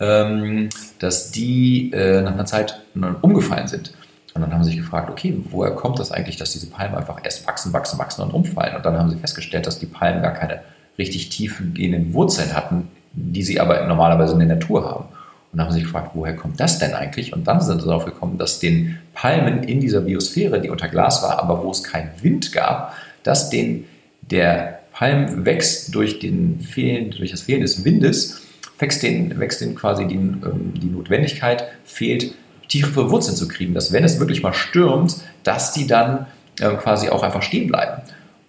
ähm, 0.00 0.68
dass 0.98 1.30
die 1.30 1.92
äh, 1.92 2.22
nach 2.22 2.32
einer 2.32 2.46
Zeit 2.46 2.82
umgefallen 3.22 3.68
sind. 3.68 3.92
Und 4.34 4.40
dann 4.40 4.52
haben 4.52 4.64
sie 4.64 4.70
sich 4.70 4.78
gefragt, 4.78 5.10
okay, 5.10 5.38
woher 5.50 5.72
kommt 5.72 5.98
das 5.98 6.10
eigentlich, 6.10 6.36
dass 6.36 6.52
diese 6.52 6.68
Palmen 6.68 6.96
einfach 6.96 7.18
erst 7.22 7.46
wachsen, 7.46 7.72
wachsen, 7.72 7.98
wachsen 7.98 8.22
und 8.22 8.32
umfallen? 8.32 8.76
Und 8.76 8.84
dann 8.84 8.98
haben 8.98 9.10
sie 9.10 9.16
festgestellt, 9.16 9.66
dass 9.66 9.78
die 9.78 9.86
Palmen 9.86 10.22
gar 10.22 10.32
keine 10.32 10.62
richtig 10.98 11.28
tiefen 11.28 11.74
gehenden 11.74 12.14
Wurzeln 12.14 12.54
hatten, 12.54 12.88
die 13.12 13.42
sie 13.42 13.60
aber 13.60 13.86
normalerweise 13.86 14.32
in 14.32 14.38
der 14.40 14.56
Natur 14.56 14.84
haben. 14.84 15.04
Und 15.52 15.60
haben 15.60 15.70
sie 15.70 15.76
sich 15.76 15.84
gefragt, 15.84 16.12
woher 16.14 16.34
kommt 16.34 16.58
das 16.60 16.78
denn 16.78 16.94
eigentlich? 16.94 17.34
Und 17.34 17.46
dann 17.46 17.60
sind 17.60 17.82
sie 17.82 17.86
darauf 17.86 18.06
gekommen, 18.06 18.38
dass 18.38 18.58
den 18.58 18.98
Palmen 19.12 19.62
in 19.64 19.80
dieser 19.80 20.00
Biosphäre, 20.00 20.60
die 20.60 20.70
unter 20.70 20.88
Glas 20.88 21.22
war, 21.22 21.42
aber 21.42 21.62
wo 21.62 21.70
es 21.70 21.82
keinen 21.82 22.10
Wind 22.22 22.52
gab, 22.52 22.94
dass 23.22 23.50
den, 23.50 23.84
der 24.22 24.80
Palm 24.92 25.44
wächst 25.44 25.94
durch, 25.94 26.18
den 26.18 26.60
Fehlen, 26.60 27.10
durch 27.10 27.30
das 27.30 27.42
Fehlen 27.42 27.60
des 27.60 27.84
Windes, 27.84 28.40
wächst 28.78 29.02
den, 29.02 29.38
wächst 29.38 29.60
den 29.60 29.74
quasi 29.74 30.06
die, 30.06 30.14
ähm, 30.14 30.72
die 30.74 30.86
Notwendigkeit, 30.86 31.64
fehlt 31.84 32.34
tiefe 32.68 33.10
Wurzeln 33.10 33.36
zu 33.36 33.48
kriegen, 33.48 33.74
dass 33.74 33.92
wenn 33.92 34.04
es 34.04 34.18
wirklich 34.18 34.42
mal 34.42 34.54
stürmt, 34.54 35.16
dass 35.44 35.72
die 35.72 35.86
dann 35.86 36.26
äh, 36.60 36.70
quasi 36.76 37.10
auch 37.10 37.22
einfach 37.22 37.42
stehen 37.42 37.68
bleiben. 37.68 38.02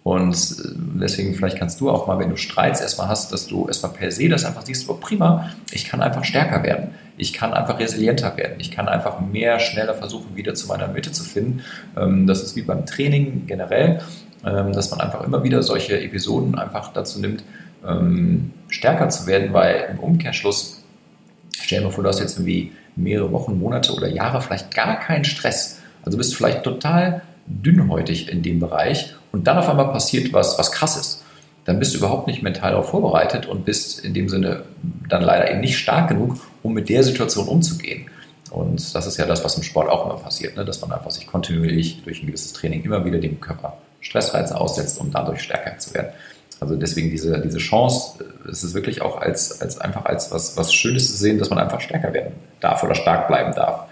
Und 0.04 0.34
äh, 0.34 0.70
deswegen, 1.00 1.34
vielleicht 1.34 1.58
kannst 1.58 1.80
du 1.80 1.90
auch 1.90 2.08
mal, 2.08 2.20
wenn 2.20 2.30
du 2.30 2.36
Streits 2.38 2.82
erstmal 2.82 3.08
hast, 3.08 3.32
dass 3.32 3.48
du 3.48 3.68
erstmal 3.68 3.94
per 3.94 4.12
se 4.12 4.28
das 4.28 4.44
einfach 4.46 4.66
siehst, 4.66 4.90
oh 4.90 4.96
prima, 4.96 5.52
ich 5.72 5.86
kann 5.86 6.02
einfach 6.02 6.24
stärker 6.26 6.64
werden. 6.64 6.90
Ich 7.18 7.32
kann 7.32 7.54
einfach 7.54 7.80
resilienter 7.80 8.36
werden. 8.36 8.56
Ich 8.60 8.72
kann 8.72 8.90
einfach 8.90 9.22
mehr, 9.22 9.60
schneller 9.60 9.94
versuchen, 9.94 10.36
wieder 10.36 10.56
zu 10.56 10.68
meiner 10.68 10.88
Mitte 10.90 11.12
zu 11.12 11.24
finden. 11.24 11.62
Ähm, 11.96 12.28
das 12.28 12.44
ist 12.44 12.56
wie 12.56 12.64
beim 12.64 12.86
Training 12.86 13.46
generell, 13.48 14.02
ähm, 14.46 14.74
dass 14.74 14.92
man 14.92 15.00
einfach 15.00 15.24
immer 15.24 15.44
wieder 15.44 15.64
solche 15.64 16.00
Episoden 16.02 16.56
einfach 16.56 16.92
dazu 16.92 17.20
nimmt, 17.20 17.44
ähm, 17.88 18.52
stärker 18.68 19.10
zu 19.10 19.26
werden, 19.26 19.54
weil 19.54 19.88
im 19.92 20.00
Umkehrschluss, 20.00 20.84
stell 21.62 21.80
dir 21.80 21.86
mal 21.86 21.92
vor, 21.92 22.04
du 22.04 22.10
hast 22.10 22.20
jetzt 22.20 22.38
irgendwie 22.38 22.74
mehrere 22.96 23.32
Wochen, 23.32 23.58
Monate 23.58 23.94
oder 23.94 24.08
Jahre 24.08 24.42
vielleicht 24.42 24.74
gar 24.74 25.00
keinen 25.00 25.24
Stress. 25.24 25.80
Also 26.04 26.18
bist 26.18 26.34
du 26.34 26.38
vielleicht 26.38 26.64
total 26.64 27.22
dünnhäutig 27.46 28.30
in 28.30 28.44
dem 28.44 28.60
Bereich 28.60 29.16
und 29.34 29.46
dann 29.48 29.58
auf 29.58 29.68
einmal 29.68 29.92
passiert 29.92 30.32
was, 30.32 30.58
was 30.58 30.72
krasses. 30.72 31.24
Dann 31.66 31.80
bist 31.80 31.94
du 31.94 31.98
überhaupt 31.98 32.28
nicht 32.28 32.44
mental 32.44 32.72
darauf 32.72 32.90
vorbereitet 32.90 33.46
und 33.46 33.66
bist 33.66 34.00
in 34.06 34.14
dem 34.14 34.30
Sinne 34.30 34.64
dann 35.10 35.24
leider 35.24 35.50
eben 35.50 35.60
nicht 35.60 35.78
stark 35.78 36.10
genug, 36.10 36.38
um 36.62 36.74
mit 36.74 36.88
der 36.88 37.04
Situation 37.04 37.48
umzugehen. 37.48 38.06
Und 38.52 38.94
das 38.94 39.08
ist 39.08 39.18
ja 39.18 39.26
das, 39.26 39.44
was 39.44 39.58
im 39.58 39.64
Sport 39.64 39.90
auch 39.90 40.06
immer 40.06 40.20
passiert, 40.20 40.56
ne? 40.56 40.64
dass 40.64 40.82
man 40.82 40.92
einfach 40.92 41.10
sich 41.10 41.26
kontinuierlich 41.26 42.04
durch 42.04 42.22
ein 42.22 42.28
gewisses 42.28 42.54
Training 42.54 42.84
immer 42.84 43.04
wieder 43.04 43.18
dem 43.18 43.42
Körper 43.42 43.78
Stressreize 44.02 44.60
aussetzt, 44.60 45.00
um 45.00 45.12
dadurch 45.12 45.42
stärker 45.42 45.78
zu 45.80 45.94
werden. 45.94 46.10
Also 46.60 46.76
deswegen 46.76 47.10
diese, 47.10 47.42
diese 47.42 47.58
Chance, 47.58 48.24
äh, 48.24 48.50
es 48.50 48.64
ist 48.64 48.76
wirklich 48.76 49.02
auch 49.02 49.20
als, 49.20 49.62
als 49.62 49.80
einfach 49.80 50.06
als 50.06 50.32
was, 50.32 50.56
was 50.58 50.74
Schönes 50.74 51.08
zu 51.08 51.18
sehen, 51.18 51.40
dass 51.40 51.50
man 51.50 51.58
einfach 51.58 51.82
stärker 51.82 52.14
werden 52.14 52.34
darf 52.60 52.84
oder 52.84 52.94
stark 52.94 53.28
bleiben 53.28 53.54
darf. 53.56 53.88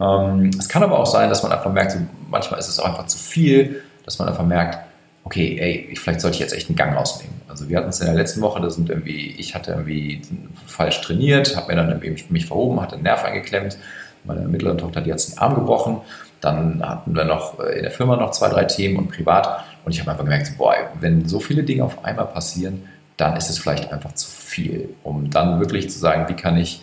Ähm, 0.00 0.50
es 0.56 0.68
kann 0.68 0.84
aber 0.84 0.98
auch 1.00 1.06
sein, 1.06 1.28
dass 1.28 1.42
man 1.42 1.50
einfach 1.50 1.72
merkt, 1.72 1.92
so, 1.92 1.98
manchmal 2.30 2.60
ist 2.60 2.68
es 2.68 2.78
auch 2.78 2.84
einfach 2.84 3.06
zu 3.06 3.18
viel, 3.18 3.82
dass 4.08 4.18
man 4.18 4.26
einfach 4.26 4.46
merkt, 4.46 4.78
okay, 5.24 5.58
ey, 5.60 5.94
vielleicht 5.94 6.22
sollte 6.22 6.36
ich 6.36 6.40
jetzt 6.40 6.54
echt 6.54 6.70
einen 6.70 6.76
Gang 6.76 6.96
rausnehmen. 6.96 7.42
Also 7.46 7.68
wir 7.68 7.76
hatten 7.76 7.90
es 7.90 8.00
in 8.00 8.06
der 8.06 8.14
letzten 8.14 8.40
Woche, 8.40 8.58
da 8.58 8.70
sind 8.70 8.88
irgendwie, 8.88 9.34
ich 9.36 9.54
hatte 9.54 9.72
irgendwie 9.72 10.22
falsch 10.64 11.02
trainiert, 11.02 11.54
habe 11.54 11.66
mir 11.68 11.76
dann 11.76 11.90
irgendwie 11.90 12.24
mich, 12.30 12.46
verhoben, 12.46 12.80
hatte 12.80 12.94
einen 12.94 13.02
Nerv 13.02 13.22
eingeklemmt. 13.22 13.76
Meine 14.24 14.48
mittlere 14.48 14.78
Tochter, 14.78 15.02
die 15.02 15.12
hat 15.12 15.28
den 15.28 15.36
Arm 15.36 15.56
gebrochen. 15.56 15.98
Dann 16.40 16.82
hatten 16.82 17.14
wir 17.14 17.24
noch 17.24 17.60
äh, 17.60 17.76
in 17.76 17.82
der 17.82 17.90
Firma 17.90 18.16
noch 18.16 18.30
zwei, 18.30 18.48
drei 18.48 18.64
Themen 18.64 18.96
und 18.96 19.08
privat. 19.08 19.64
Und 19.84 19.92
ich 19.92 20.00
habe 20.00 20.10
einfach 20.10 20.24
gemerkt, 20.24 20.56
boah, 20.56 20.74
wenn 20.98 21.28
so 21.28 21.38
viele 21.38 21.62
Dinge 21.62 21.84
auf 21.84 22.02
einmal 22.02 22.28
passieren, 22.28 22.84
dann 23.18 23.36
ist 23.36 23.50
es 23.50 23.58
vielleicht 23.58 23.92
einfach 23.92 24.14
zu 24.14 24.30
viel, 24.30 24.88
um 25.02 25.28
dann 25.28 25.60
wirklich 25.60 25.90
zu 25.90 25.98
sagen, 25.98 26.26
wie 26.28 26.40
kann 26.40 26.56
ich 26.56 26.80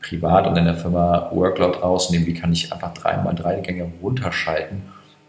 privat 0.00 0.46
und 0.46 0.56
in 0.56 0.66
der 0.66 0.74
Firma 0.74 1.28
Workload 1.32 1.78
rausnehmen, 1.78 2.28
wie 2.28 2.34
kann 2.34 2.52
ich 2.52 2.72
einfach 2.72 2.94
dreimal 2.94 3.34
drei 3.34 3.56
Gänge 3.56 3.90
runterschalten, 4.00 4.82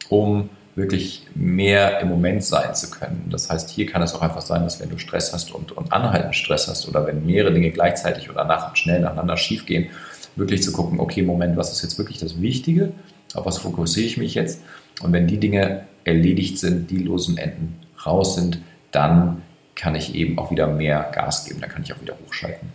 um 0.09 0.51
wirklich 0.75 1.27
mehr 1.35 1.99
im 1.99 2.09
Moment 2.09 2.43
sein 2.43 2.73
zu 2.73 2.89
können. 2.89 3.27
Das 3.29 3.49
heißt, 3.49 3.69
hier 3.69 3.85
kann 3.85 4.01
es 4.01 4.15
auch 4.15 4.21
einfach 4.21 4.41
sein, 4.41 4.63
dass 4.63 4.79
wenn 4.79 4.89
du 4.89 4.97
Stress 4.97 5.31
hast 5.31 5.53
und, 5.53 5.71
und 5.71 5.93
anhaltend 5.93 6.35
Stress 6.35 6.67
hast 6.67 6.87
oder 6.87 7.05
wenn 7.05 7.25
mehrere 7.25 7.53
Dinge 7.53 7.69
gleichzeitig 7.71 8.29
oder 8.29 8.43
nach, 8.45 8.75
schnell 8.75 9.01
nacheinander 9.01 9.37
schiefgehen, 9.37 9.89
wirklich 10.35 10.63
zu 10.63 10.71
gucken, 10.71 10.99
okay, 10.99 11.21
Moment, 11.21 11.57
was 11.57 11.71
ist 11.71 11.83
jetzt 11.83 11.97
wirklich 11.97 12.17
das 12.17 12.41
Wichtige? 12.41 12.91
Auf 13.35 13.45
was 13.45 13.59
fokussiere 13.59 14.07
ich 14.07 14.17
mich 14.17 14.33
jetzt? 14.33 14.61
Und 15.01 15.13
wenn 15.13 15.27
die 15.27 15.39
Dinge 15.39 15.83
erledigt 16.05 16.57
sind, 16.57 16.89
die 16.89 16.97
losen 16.97 17.37
Enden 17.37 17.79
raus 18.05 18.35
sind, 18.35 18.59
dann 18.91 19.41
kann 19.75 19.95
ich 19.95 20.15
eben 20.15 20.37
auch 20.37 20.51
wieder 20.51 20.67
mehr 20.67 21.11
Gas 21.13 21.45
geben, 21.45 21.61
dann 21.61 21.69
kann 21.69 21.83
ich 21.83 21.93
auch 21.93 22.01
wieder 22.01 22.15
hochschalten. 22.25 22.69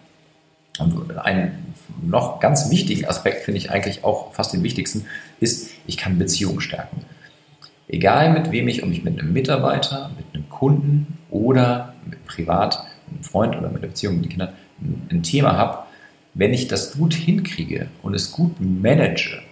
Und 0.79 1.19
ein 1.19 1.75
noch 2.03 2.39
ganz 2.39 2.71
wichtigen 2.71 3.07
Aspekt 3.07 3.45
finde 3.45 3.59
ich 3.59 3.71
eigentlich 3.71 4.05
auch 4.05 4.33
fast 4.33 4.53
den 4.53 4.63
wichtigsten, 4.63 5.07
ist, 5.41 5.71
ich 5.87 5.97
kann 5.97 6.19
Beziehungen 6.19 6.61
stärken. 6.61 7.05
Egal 7.89 8.33
mit 8.33 8.53
wem 8.53 8.69
ich, 8.69 8.83
ob 8.83 8.91
ich 8.91 9.03
mit 9.03 9.19
einem 9.19 9.33
Mitarbeiter, 9.33 10.11
mit 10.17 10.27
einem 10.35 10.49
Kunden 10.51 11.19
oder 11.31 11.95
mit 12.05 12.25
privat, 12.27 12.85
mit 13.07 13.15
einem 13.15 13.25
Freund 13.25 13.57
oder 13.57 13.69
mit 13.69 13.79
einer 13.79 13.89
Beziehung 13.89 14.17
mit 14.17 14.27
den 14.27 14.31
Kindern 14.31 14.53
ein 15.11 15.23
Thema 15.23 15.57
habe, 15.57 15.79
wenn 16.35 16.53
ich 16.53 16.69
das 16.69 16.93
gut 16.93 17.15
hinkriege 17.15 17.89
und 18.03 18.15
es 18.15 18.31
gut 18.31 18.57
manage, 18.61 19.43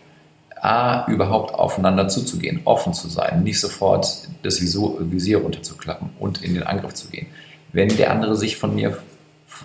A, 0.60 1.06
überhaupt 1.10 1.54
aufeinander 1.54 2.08
zuzugehen, 2.08 2.60
offen 2.64 2.94
zu 2.94 3.08
sein, 3.08 3.42
nicht 3.42 3.60
sofort 3.60 4.28
das 4.42 4.60
Visier 4.60 5.38
runterzuklappen 5.38 6.10
und 6.18 6.42
in 6.42 6.54
den 6.54 6.62
Angriff 6.62 6.94
zu 6.94 7.08
gehen. 7.08 7.26
Wenn 7.72 7.88
der 7.88 8.10
andere 8.10 8.36
sich 8.36 8.56
von 8.56 8.74
mir, 8.74 8.96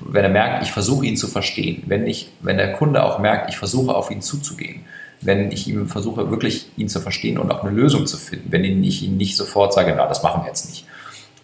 wenn 0.06 0.24
er 0.24 0.30
merkt, 0.30 0.63
ich 0.63 0.72
versuche 0.72 1.06
ihn 1.06 1.18
zu 1.18 1.28
verstehen, 1.28 1.84
wenn, 1.88 2.08
ich, 2.08 2.30
wenn 2.42 2.58
der 2.58 2.74
Kunde 2.74 3.04
auch 3.04 3.20
merkt, 3.20 3.50
ich 3.50 3.58
versuche 3.58 3.96
auf 3.96 4.12
ihn 4.12 4.22
zuzugehen, 4.22 4.82
wenn 5.22 5.51
ich 5.51 5.68
ihm 5.68 5.88
versuche, 5.88 6.32
wirklich 6.32 6.70
ihn 6.78 6.90
zu 6.90 7.00
verstehen 7.00 7.38
und 7.38 7.51
auch 7.51 7.63
eine 7.63 7.72
Lösung 7.72 8.08
zu 8.08 8.18
finden, 8.18 8.51
wenn 8.51 8.63
ich 8.84 9.04
ihn 9.04 9.18
nicht 9.18 9.38
sofort 9.38 9.74
sage, 9.74 9.94
na, 9.96 10.08
das 10.08 10.24
machen 10.24 10.44
wir 10.44 10.48
jetzt 10.48 10.70
nicht. 10.70 10.86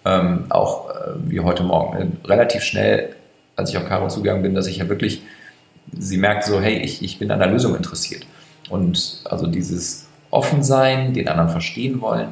Ähm, 0.05 0.45
auch 0.49 0.89
äh, 0.89 1.13
wie 1.25 1.39
heute 1.39 1.63
Morgen, 1.63 1.97
äh, 1.97 2.27
relativ 2.27 2.63
schnell, 2.63 3.15
als 3.55 3.69
ich 3.69 3.77
auf 3.77 3.85
Caro 3.85 4.07
zugegangen 4.07 4.41
bin, 4.41 4.55
dass 4.55 4.67
ich 4.67 4.77
ja 4.77 4.89
wirklich, 4.89 5.21
sie 5.97 6.17
merkt 6.17 6.45
so, 6.45 6.59
hey, 6.59 6.77
ich, 6.77 7.03
ich 7.03 7.19
bin 7.19 7.29
an 7.31 7.39
der 7.39 7.49
Lösung 7.49 7.75
interessiert. 7.75 8.25
Und 8.69 9.21
also 9.25 9.47
dieses 9.47 10.07
Offensein, 10.31 11.13
den 11.13 11.27
anderen 11.27 11.49
verstehen 11.49 12.01
wollen, 12.01 12.29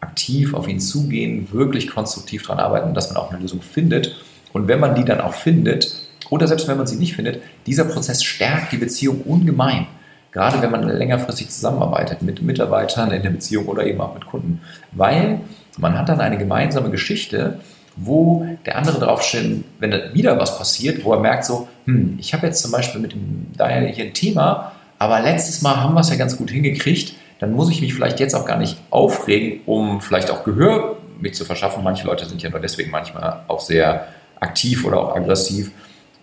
aktiv 0.00 0.54
auf 0.54 0.68
ihn 0.68 0.80
zugehen, 0.80 1.48
wirklich 1.52 1.88
konstruktiv 1.88 2.46
daran 2.46 2.58
arbeiten, 2.58 2.94
dass 2.94 3.12
man 3.12 3.16
auch 3.18 3.30
eine 3.30 3.40
Lösung 3.40 3.60
findet. 3.60 4.16
Und 4.52 4.68
wenn 4.68 4.80
man 4.80 4.94
die 4.94 5.04
dann 5.04 5.20
auch 5.20 5.34
findet, 5.34 5.94
oder 6.30 6.46
selbst 6.46 6.68
wenn 6.68 6.76
man 6.76 6.86
sie 6.86 6.96
nicht 6.96 7.14
findet, 7.14 7.40
dieser 7.66 7.84
Prozess 7.84 8.22
stärkt 8.22 8.72
die 8.72 8.78
Beziehung 8.78 9.22
ungemein. 9.22 9.86
Gerade 10.36 10.60
wenn 10.60 10.70
man 10.70 10.86
längerfristig 10.86 11.48
zusammenarbeitet 11.48 12.20
mit 12.20 12.42
Mitarbeitern 12.42 13.10
in 13.10 13.22
der 13.22 13.30
Beziehung 13.30 13.64
oder 13.68 13.86
eben 13.86 13.98
auch 14.02 14.12
mit 14.12 14.26
Kunden. 14.26 14.60
Weil 14.92 15.40
man 15.78 15.98
hat 15.98 16.10
dann 16.10 16.20
eine 16.20 16.36
gemeinsame 16.36 16.90
Geschichte, 16.90 17.58
wo 17.96 18.46
der 18.66 18.76
andere 18.76 19.00
drauf 19.00 19.22
steht, 19.22 19.64
wenn 19.78 19.90
da 19.90 20.12
wieder 20.12 20.38
was 20.38 20.58
passiert, 20.58 21.02
wo 21.06 21.14
er 21.14 21.20
merkt 21.20 21.46
so, 21.46 21.68
hm, 21.86 22.18
ich 22.20 22.34
habe 22.34 22.46
jetzt 22.46 22.60
zum 22.60 22.70
Beispiel 22.70 23.00
mit 23.00 23.14
dem 23.14 23.46
Daniel 23.56 23.90
hier 23.90 24.04
ein 24.04 24.12
Thema, 24.12 24.72
aber 24.98 25.22
letztes 25.22 25.62
Mal 25.62 25.80
haben 25.82 25.94
wir 25.94 26.00
es 26.00 26.10
ja 26.10 26.16
ganz 26.16 26.36
gut 26.36 26.50
hingekriegt, 26.50 27.14
dann 27.38 27.52
muss 27.52 27.70
ich 27.70 27.80
mich 27.80 27.94
vielleicht 27.94 28.20
jetzt 28.20 28.34
auch 28.34 28.44
gar 28.44 28.58
nicht 28.58 28.76
aufregen, 28.90 29.60
um 29.64 30.02
vielleicht 30.02 30.30
auch 30.30 30.44
Gehör 30.44 30.98
mit 31.18 31.34
zu 31.34 31.46
verschaffen. 31.46 31.82
Manche 31.82 32.06
Leute 32.06 32.26
sind 32.26 32.42
ja 32.42 32.50
nur 32.50 32.60
deswegen 32.60 32.90
manchmal 32.90 33.40
auch 33.48 33.60
sehr 33.60 34.08
aktiv 34.38 34.84
oder 34.84 35.00
auch 35.00 35.16
aggressiv. 35.16 35.70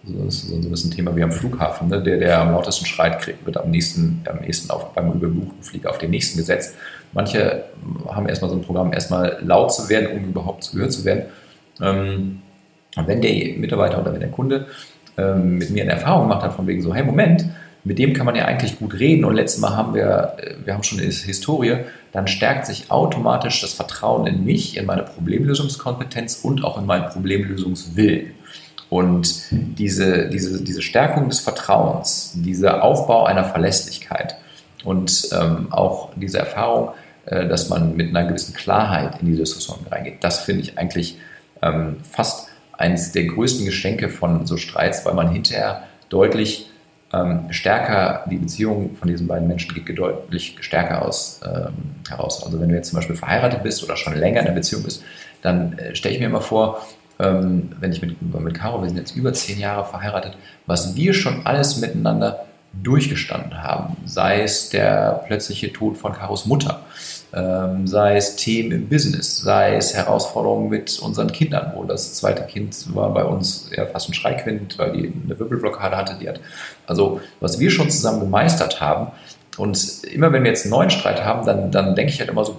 Das 0.05 0.43
ist 0.43 0.49
so 0.49 0.87
ein 0.87 0.91
Thema 0.91 1.15
wie 1.15 1.23
am 1.23 1.31
Flughafen. 1.31 1.87
Ne? 1.87 2.01
Der, 2.03 2.17
der 2.17 2.41
am 2.41 2.51
lautesten 2.51 2.85
schreit, 2.85 3.21
kriegt, 3.21 3.45
wird 3.45 3.57
am 3.57 3.71
nächsten, 3.71 4.21
am 4.29 4.39
nächsten 4.39 4.69
auf, 4.69 4.93
beim 4.93 5.13
überbuchten 5.13 5.63
Flieger 5.63 5.89
auf 5.89 5.97
den 5.97 6.11
nächsten 6.11 6.37
gesetzt. 6.37 6.75
Manche 7.13 7.63
haben 8.09 8.27
erstmal 8.27 8.49
so 8.49 8.57
ein 8.57 8.63
Programm, 8.63 8.91
erstmal 8.91 9.39
laut 9.41 9.73
zu 9.73 9.87
werden, 9.87 10.17
um 10.17 10.29
überhaupt 10.29 10.69
gehört 10.71 10.91
zu 10.91 11.05
werden. 11.05 11.23
Ähm, 11.81 12.41
wenn 12.95 13.21
der 13.21 13.57
Mitarbeiter 13.57 14.01
oder 14.01 14.13
wenn 14.13 14.19
der 14.19 14.31
Kunde 14.31 14.67
ähm, 15.17 15.57
mit 15.57 15.69
mir 15.69 15.83
eine 15.83 15.93
Erfahrung 15.93 16.27
macht 16.27 16.43
hat, 16.43 16.53
von 16.53 16.67
wegen 16.67 16.81
so, 16.81 16.93
hey, 16.93 17.03
Moment, 17.03 17.45
mit 17.85 17.97
dem 17.97 18.13
kann 18.13 18.25
man 18.25 18.35
ja 18.35 18.45
eigentlich 18.45 18.79
gut 18.79 18.93
reden 18.99 19.25
und 19.25 19.35
letztes 19.35 19.61
Mal 19.61 19.75
haben 19.75 19.93
wir, 19.93 20.35
äh, 20.37 20.55
wir 20.65 20.73
haben 20.73 20.83
schon 20.83 20.99
eine 20.99 21.07
Historie, 21.07 21.77
dann 22.11 22.27
stärkt 22.27 22.65
sich 22.65 22.91
automatisch 22.91 23.61
das 23.61 23.73
Vertrauen 23.73 24.27
in 24.27 24.43
mich, 24.43 24.77
in 24.77 24.85
meine 24.85 25.03
Problemlösungskompetenz 25.03 26.41
und 26.43 26.63
auch 26.63 26.77
in 26.77 26.85
meinen 26.85 27.09
Problemlösungswillen. 27.09 28.31
Und 28.93 29.45
diese, 29.49 30.29
diese, 30.29 30.63
diese 30.63 30.83
Stärkung 30.83 31.27
des 31.27 31.39
Vertrauens, 31.39 32.33
dieser 32.35 32.83
Aufbau 32.83 33.25
einer 33.25 33.43
Verlässlichkeit 33.43 34.35
und 34.83 35.29
ähm, 35.31 35.73
auch 35.73 36.11
diese 36.15 36.37
Erfahrung, 36.37 36.89
äh, 37.25 37.47
dass 37.47 37.69
man 37.69 37.95
mit 37.95 38.09
einer 38.09 38.27
gewissen 38.27 38.53
Klarheit 38.53 39.19
in 39.19 39.25
die 39.31 39.35
Diskussion 39.35 39.79
reingeht, 39.89 40.23
das 40.23 40.41
finde 40.41 40.61
ich 40.61 40.77
eigentlich 40.77 41.17
ähm, 41.63 41.95
fast 42.03 42.49
eines 42.73 43.11
der 43.11 43.23
größten 43.23 43.65
Geschenke 43.65 44.09
von 44.09 44.45
so 44.45 44.57
Streits, 44.57 45.03
weil 45.07 45.15
man 45.15 45.31
hinterher 45.31 45.85
deutlich 46.09 46.69
ähm, 47.11 47.47
stärker, 47.49 48.25
die 48.29 48.37
Beziehung 48.37 48.95
von 48.95 49.07
diesen 49.07 49.25
beiden 49.25 49.47
Menschen 49.47 49.73
geht 49.73 49.97
deutlich 49.97 50.57
stärker 50.61 51.03
aus, 51.03 51.41
ähm, 51.43 51.73
heraus. 52.07 52.43
Also 52.45 52.61
wenn 52.61 52.69
du 52.69 52.75
jetzt 52.75 52.89
zum 52.89 52.97
Beispiel 52.97 53.15
verheiratet 53.15 53.63
bist 53.63 53.83
oder 53.83 53.97
schon 53.97 54.13
länger 54.13 54.41
in 54.41 54.45
einer 54.45 54.55
Beziehung 54.55 54.83
bist, 54.83 55.01
dann 55.41 55.79
äh, 55.79 55.95
stelle 55.95 56.13
ich 56.13 56.19
mir 56.19 56.27
immer 56.27 56.41
vor, 56.41 56.85
ähm, 57.19 57.71
wenn 57.79 57.91
ich 57.91 58.01
mit, 58.01 58.21
mit 58.21 58.53
Caro, 58.53 58.81
wir 58.81 58.89
sind 58.89 58.97
jetzt 58.97 59.15
über 59.15 59.33
zehn 59.33 59.59
Jahre 59.59 59.85
verheiratet, 59.85 60.37
was 60.65 60.95
wir 60.95 61.13
schon 61.13 61.45
alles 61.45 61.77
miteinander 61.77 62.45
durchgestanden 62.81 63.61
haben. 63.61 63.97
Sei 64.05 64.41
es 64.41 64.69
der 64.69 65.23
plötzliche 65.27 65.71
Tod 65.71 65.97
von 65.97 66.13
Karos 66.13 66.45
Mutter, 66.47 66.81
ähm, 67.33 67.85
sei 67.85 68.15
es 68.17 68.35
Themen 68.35 68.71
im 68.71 68.89
Business, 68.89 69.37
sei 69.37 69.75
es 69.75 69.93
Herausforderungen 69.93 70.69
mit 70.69 70.99
unseren 70.99 71.31
Kindern, 71.31 71.73
wo 71.75 71.83
das 71.83 72.15
zweite 72.15 72.43
Kind 72.43 72.95
war 72.95 73.13
bei 73.13 73.23
uns 73.23 73.69
ja 73.75 73.85
fast 73.85 74.09
ein 74.09 74.13
Schreikind, 74.13 74.77
weil 74.79 74.93
die 74.93 75.13
eine 75.23 75.37
Wirbelblockade 75.37 75.95
hatte. 75.95 76.15
Die 76.19 76.27
hat, 76.27 76.39
also 76.87 77.21
was 77.39 77.59
wir 77.59 77.69
schon 77.69 77.89
zusammen 77.91 78.21
gemeistert 78.21 78.81
haben 78.81 79.11
und 79.57 80.03
immer 80.11 80.31
wenn 80.33 80.43
wir 80.43 80.49
jetzt 80.49 80.65
einen 80.65 80.71
neuen 80.71 80.89
Streit 80.89 81.23
haben, 81.23 81.45
dann, 81.45 81.71
dann 81.71 81.95
denke 81.95 82.11
ich 82.11 82.19
halt 82.19 82.29
immer 82.29 82.43
so, 82.43 82.57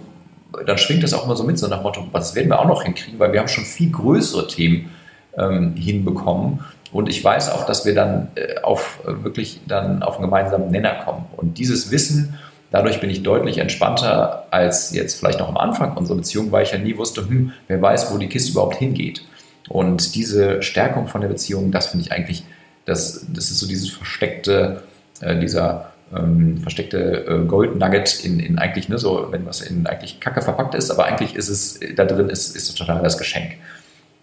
dann 0.66 0.78
schwingt 0.78 1.02
das 1.02 1.12
auch 1.14 1.24
immer 1.24 1.36
so 1.36 1.44
mit, 1.44 1.58
so 1.58 1.68
nach 1.68 1.82
Motto, 1.82 2.06
was 2.12 2.34
werden 2.34 2.48
wir 2.48 2.58
auch 2.60 2.68
noch 2.68 2.82
hinkriegen, 2.82 3.18
weil 3.18 3.32
wir 3.32 3.40
haben 3.40 3.48
schon 3.48 3.64
viel 3.64 3.90
größere 3.90 4.46
Themen 4.46 4.90
ähm, 5.36 5.74
hinbekommen 5.76 6.60
und 6.94 7.08
ich 7.08 7.24
weiß 7.24 7.50
auch, 7.50 7.66
dass 7.66 7.84
wir 7.84 7.92
dann 7.92 8.28
äh, 8.36 8.60
auf 8.60 9.00
äh, 9.04 9.24
wirklich 9.24 9.60
dann 9.66 10.04
auf 10.04 10.14
einen 10.14 10.26
gemeinsamen 10.26 10.70
Nenner 10.70 10.94
kommen. 11.04 11.26
Und 11.36 11.58
dieses 11.58 11.90
Wissen, 11.90 12.38
dadurch 12.70 13.00
bin 13.00 13.10
ich 13.10 13.24
deutlich 13.24 13.58
entspannter 13.58 14.46
als 14.52 14.92
jetzt 14.92 15.18
vielleicht 15.18 15.40
noch 15.40 15.48
am 15.48 15.56
Anfang 15.56 15.96
unserer 15.96 16.18
Beziehung, 16.18 16.52
weil 16.52 16.62
ich 16.62 16.70
ja 16.70 16.78
nie 16.78 16.96
wusste, 16.96 17.28
hm, 17.28 17.52
wer 17.66 17.82
weiß, 17.82 18.14
wo 18.14 18.18
die 18.18 18.28
Kiste 18.28 18.52
überhaupt 18.52 18.76
hingeht. 18.76 19.26
Und 19.68 20.14
diese 20.14 20.62
Stärkung 20.62 21.08
von 21.08 21.20
der 21.20 21.26
Beziehung, 21.26 21.72
das 21.72 21.88
finde 21.88 22.06
ich 22.06 22.12
eigentlich, 22.12 22.44
das, 22.84 23.26
das 23.28 23.50
ist 23.50 23.58
so 23.58 23.66
dieses 23.66 23.90
versteckte, 23.90 24.84
äh, 25.20 25.36
dieser 25.40 25.93
ähm, 26.16 26.58
versteckte 26.58 27.26
äh, 27.26 27.46
Gold 27.46 27.76
Nugget 27.78 28.24
in, 28.24 28.40
in 28.40 28.58
eigentlich, 28.58 28.88
ne, 28.88 28.98
so, 28.98 29.28
wenn 29.30 29.46
was 29.46 29.60
in 29.60 29.86
eigentlich 29.86 30.20
Kacke 30.20 30.42
verpackt 30.42 30.74
ist, 30.74 30.90
aber 30.90 31.06
eigentlich 31.06 31.34
ist 31.34 31.48
es, 31.48 31.80
da 31.96 32.04
drin 32.04 32.28
ist, 32.28 32.56
ist 32.56 32.74
total 32.76 33.02
das 33.02 33.18
Geschenk. 33.18 33.54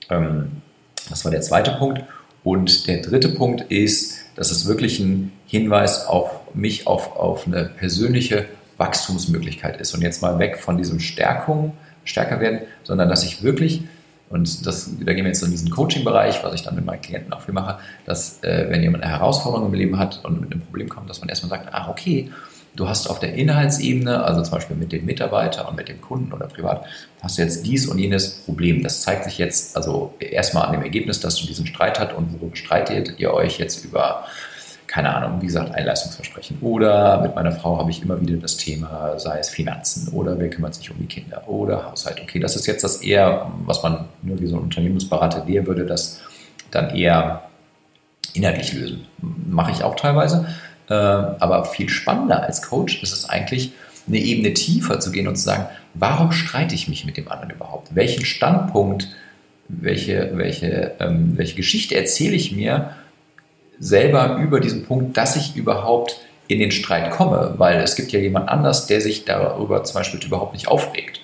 Ähm, 0.09 0.61
das 1.09 1.25
war 1.25 1.31
der 1.31 1.41
zweite 1.41 1.71
Punkt. 1.71 2.03
Und 2.43 2.87
der 2.87 3.01
dritte 3.01 3.29
Punkt 3.29 3.71
ist, 3.71 4.19
dass 4.35 4.51
es 4.51 4.67
wirklich 4.67 4.99
ein 4.99 5.31
Hinweis 5.45 6.07
auf 6.07 6.31
mich, 6.53 6.87
auf, 6.87 7.15
auf 7.15 7.45
eine 7.45 7.65
persönliche 7.65 8.45
Wachstumsmöglichkeit 8.77 9.79
ist. 9.79 9.93
Und 9.93 10.01
jetzt 10.01 10.21
mal 10.21 10.39
weg 10.39 10.57
von 10.57 10.77
diesem 10.77 10.99
Stärkung, 10.99 11.73
stärker 12.03 12.39
werden, 12.39 12.61
sondern 12.83 13.09
dass 13.09 13.23
ich 13.23 13.43
wirklich, 13.43 13.83
und 14.31 14.65
das, 14.65 14.89
da 14.99 15.13
gehen 15.13 15.23
wir 15.23 15.31
jetzt 15.31 15.43
in 15.43 15.51
diesen 15.51 15.69
Coaching-Bereich, 15.69 16.43
was 16.43 16.53
ich 16.53 16.63
dann 16.63 16.75
mit 16.75 16.85
meinen 16.85 17.01
Klienten 17.01 17.33
auch 17.33 17.41
viel 17.41 17.53
mache, 17.53 17.79
dass 18.05 18.43
äh, 18.43 18.67
wenn 18.69 18.81
jemand 18.81 19.03
eine 19.03 19.11
Herausforderung 19.11 19.67
im 19.67 19.73
Leben 19.73 19.99
hat 19.99 20.23
und 20.23 20.41
mit 20.41 20.51
einem 20.51 20.61
Problem 20.61 20.89
kommt, 20.89 21.09
dass 21.09 21.19
man 21.19 21.29
erstmal 21.29 21.49
sagt, 21.49 21.69
ach 21.71 21.89
okay, 21.89 22.31
Du 22.73 22.87
hast 22.87 23.09
auf 23.09 23.19
der 23.19 23.33
Inhaltsebene, 23.33 24.23
also 24.23 24.41
zum 24.43 24.51
Beispiel 24.51 24.77
mit 24.77 24.93
dem 24.93 25.05
Mitarbeiter 25.05 25.67
und 25.67 25.75
mit 25.75 25.89
dem 25.89 25.99
Kunden 25.99 26.31
oder 26.31 26.47
privat, 26.47 26.85
hast 27.21 27.37
du 27.37 27.41
jetzt 27.41 27.65
dies 27.65 27.85
und 27.87 27.99
jenes 27.99 28.43
Problem. 28.45 28.81
Das 28.81 29.01
zeigt 29.01 29.25
sich 29.25 29.37
jetzt 29.37 29.75
also 29.75 30.13
erstmal 30.19 30.67
an 30.67 30.73
dem 30.73 30.81
Ergebnis, 30.81 31.19
dass 31.19 31.35
du 31.35 31.47
diesen 31.47 31.67
Streit 31.67 31.99
hast 31.99 32.13
und 32.13 32.31
worüber 32.39 32.55
streitet 32.55 33.19
ihr 33.19 33.33
euch 33.33 33.59
jetzt 33.59 33.83
über, 33.83 34.23
keine 34.91 35.15
Ahnung, 35.15 35.41
wie 35.41 35.45
gesagt, 35.45 35.73
ein 35.73 35.85
Leistungsversprechen. 35.85 36.57
Oder 36.59 37.21
mit 37.21 37.33
meiner 37.33 37.53
Frau 37.53 37.77
habe 37.77 37.89
ich 37.89 38.03
immer 38.03 38.19
wieder 38.19 38.35
das 38.35 38.57
Thema, 38.57 39.17
sei 39.17 39.39
es 39.39 39.49
Finanzen 39.49 40.09
oder 40.09 40.37
wer 40.37 40.49
kümmert 40.49 40.75
sich 40.75 40.91
um 40.91 40.97
die 40.99 41.05
Kinder 41.05 41.47
oder 41.47 41.89
Haushalt. 41.89 42.19
Okay, 42.21 42.39
das 42.39 42.57
ist 42.57 42.67
jetzt 42.67 42.83
das 42.83 42.97
eher, 42.97 43.49
was 43.63 43.81
man 43.83 44.09
nur 44.21 44.41
wie 44.41 44.47
so 44.47 44.57
ein 44.57 44.63
Unternehmensberater 44.63 45.45
lehren 45.45 45.65
würde, 45.65 45.85
das 45.85 46.19
dann 46.71 46.93
eher 46.93 47.43
inhaltlich 48.33 48.73
lösen. 48.73 49.07
Mache 49.21 49.71
ich 49.71 49.81
auch 49.81 49.95
teilweise. 49.95 50.45
Äh, 50.89 50.93
aber 50.93 51.63
viel 51.63 51.87
spannender 51.87 52.43
als 52.43 52.61
Coach 52.61 53.01
ist 53.01 53.13
es 53.13 53.29
eigentlich, 53.29 53.71
eine 54.09 54.17
Ebene 54.17 54.53
tiefer 54.53 54.99
zu 54.99 55.13
gehen 55.13 55.29
und 55.29 55.37
zu 55.37 55.45
sagen, 55.45 55.67
warum 55.93 56.33
streite 56.33 56.75
ich 56.75 56.89
mich 56.89 57.05
mit 57.05 57.15
dem 57.15 57.31
anderen 57.31 57.51
überhaupt? 57.51 57.95
Welchen 57.95 58.25
Standpunkt, 58.25 59.07
welche, 59.69 60.31
welche, 60.33 60.95
ähm, 60.99 61.37
welche 61.37 61.55
Geschichte 61.55 61.95
erzähle 61.95 62.35
ich 62.35 62.51
mir 62.51 62.89
selber 63.81 64.37
über 64.37 64.61
diesen 64.61 64.85
Punkt, 64.85 65.17
dass 65.17 65.35
ich 65.35 65.57
überhaupt 65.57 66.21
in 66.47 66.59
den 66.59 66.71
Streit 66.71 67.11
komme? 67.11 67.55
Weil 67.57 67.81
es 67.81 67.95
gibt 67.95 68.13
ja 68.13 68.19
jemand 68.19 68.47
anders, 68.47 68.87
der 68.87 69.01
sich 69.01 69.25
darüber 69.25 69.83
zum 69.83 69.95
Beispiel 69.95 70.23
überhaupt 70.23 70.53
nicht 70.53 70.69
aufregt. 70.69 71.19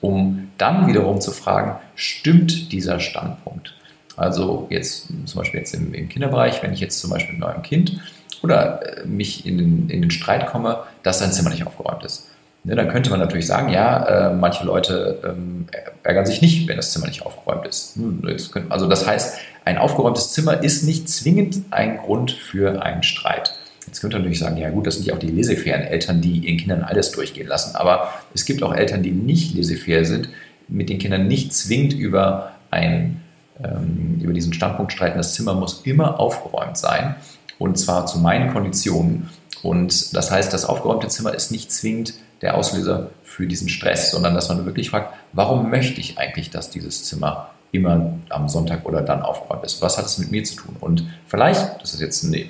Um 0.00 0.50
dann 0.58 0.86
wiederum 0.86 1.20
zu 1.20 1.32
fragen, 1.32 1.76
stimmt 1.96 2.70
dieser 2.72 3.00
Standpunkt? 3.00 3.74
Also 4.16 4.66
jetzt 4.70 5.08
zum 5.24 5.38
Beispiel 5.40 5.60
jetzt 5.60 5.74
im, 5.74 5.92
im 5.94 6.08
Kinderbereich, 6.08 6.62
wenn 6.62 6.72
ich 6.72 6.80
jetzt 6.80 7.00
zum 7.00 7.10
Beispiel 7.10 7.32
mit 7.32 7.40
neuem 7.40 7.62
Kind 7.62 8.00
oder 8.42 9.00
äh, 9.02 9.06
mich 9.06 9.46
in 9.46 9.58
den, 9.58 9.90
in 9.90 10.02
den 10.02 10.10
Streit 10.10 10.46
komme, 10.46 10.84
dass 11.02 11.18
sein 11.18 11.32
Zimmer 11.32 11.50
nicht 11.50 11.66
aufgeräumt 11.66 12.04
ist. 12.04 12.28
Ne, 12.64 12.76
dann 12.76 12.88
könnte 12.88 13.10
man 13.10 13.20
natürlich 13.20 13.46
sagen, 13.46 13.70
ja, 13.70 14.30
äh, 14.30 14.34
manche 14.34 14.64
Leute 14.64 15.20
ähm, 15.24 15.66
ärgern 16.02 16.24
sich 16.24 16.40
nicht, 16.40 16.68
wenn 16.68 16.76
das 16.76 16.92
Zimmer 16.92 17.06
nicht 17.06 17.24
aufgeräumt 17.24 17.66
ist. 17.66 17.96
Hm, 17.96 18.22
können, 18.52 18.70
also 18.70 18.86
das 18.88 19.06
heißt, 19.06 19.38
ein 19.64 19.78
aufgeräumtes 19.78 20.32
Zimmer 20.32 20.62
ist 20.62 20.82
nicht 20.82 21.08
zwingend 21.08 21.62
ein 21.70 21.98
Grund 21.98 22.32
für 22.32 22.82
einen 22.82 23.02
Streit. 23.02 23.54
Jetzt 23.86 24.00
könnte 24.00 24.16
man 24.16 24.22
natürlich 24.22 24.38
sagen, 24.38 24.56
ja 24.56 24.70
gut, 24.70 24.86
das 24.86 24.96
sind 24.96 25.06
ja 25.06 25.14
auch 25.14 25.18
die 25.18 25.30
laissez-fairen 25.30 25.82
Eltern, 25.82 26.20
die 26.20 26.38
ihren 26.38 26.58
Kindern 26.58 26.82
alles 26.82 27.12
durchgehen 27.12 27.46
lassen. 27.46 27.76
Aber 27.76 28.08
es 28.34 28.44
gibt 28.44 28.62
auch 28.62 28.74
Eltern, 28.74 29.02
die 29.02 29.12
nicht 29.12 29.54
laissez-faire 29.54 30.04
sind, 30.04 30.28
mit 30.68 30.88
den 30.88 30.98
Kindern 30.98 31.28
nicht 31.28 31.54
zwingend 31.54 31.92
über, 31.92 32.52
ein, 32.70 33.22
ähm, 33.62 34.18
über 34.22 34.32
diesen 34.32 34.52
Standpunkt 34.54 34.92
streiten, 34.92 35.18
das 35.18 35.34
Zimmer 35.34 35.54
muss 35.54 35.82
immer 35.82 36.18
aufgeräumt 36.18 36.76
sein 36.76 37.16
und 37.58 37.78
zwar 37.78 38.06
zu 38.06 38.18
meinen 38.18 38.52
Konditionen. 38.52 39.30
Und 39.62 40.14
das 40.14 40.30
heißt, 40.30 40.52
das 40.52 40.64
aufgeräumte 40.64 41.08
Zimmer 41.08 41.34
ist 41.34 41.50
nicht 41.50 41.72
zwingend 41.72 42.14
der 42.42 42.56
Auslöser 42.56 43.10
für 43.22 43.46
diesen 43.46 43.68
Stress, 43.68 44.10
sondern 44.10 44.34
dass 44.34 44.48
man 44.48 44.66
wirklich 44.66 44.90
fragt, 44.90 45.14
warum 45.32 45.70
möchte 45.70 46.00
ich 46.00 46.18
eigentlich, 46.18 46.50
dass 46.50 46.70
dieses 46.70 47.04
Zimmer 47.04 47.53
immer 47.74 48.12
am 48.28 48.48
Sonntag 48.48 48.84
oder 48.84 49.02
dann 49.02 49.22
aufgeräumt 49.22 49.64
ist? 49.64 49.82
Was 49.82 49.98
hat 49.98 50.06
es 50.06 50.18
mit 50.18 50.30
mir 50.30 50.44
zu 50.44 50.56
tun? 50.56 50.76
Und 50.80 51.04
vielleicht, 51.26 51.80
das 51.82 51.94
ist 51.94 52.00
jetzt 52.00 52.22
ein, 52.22 52.48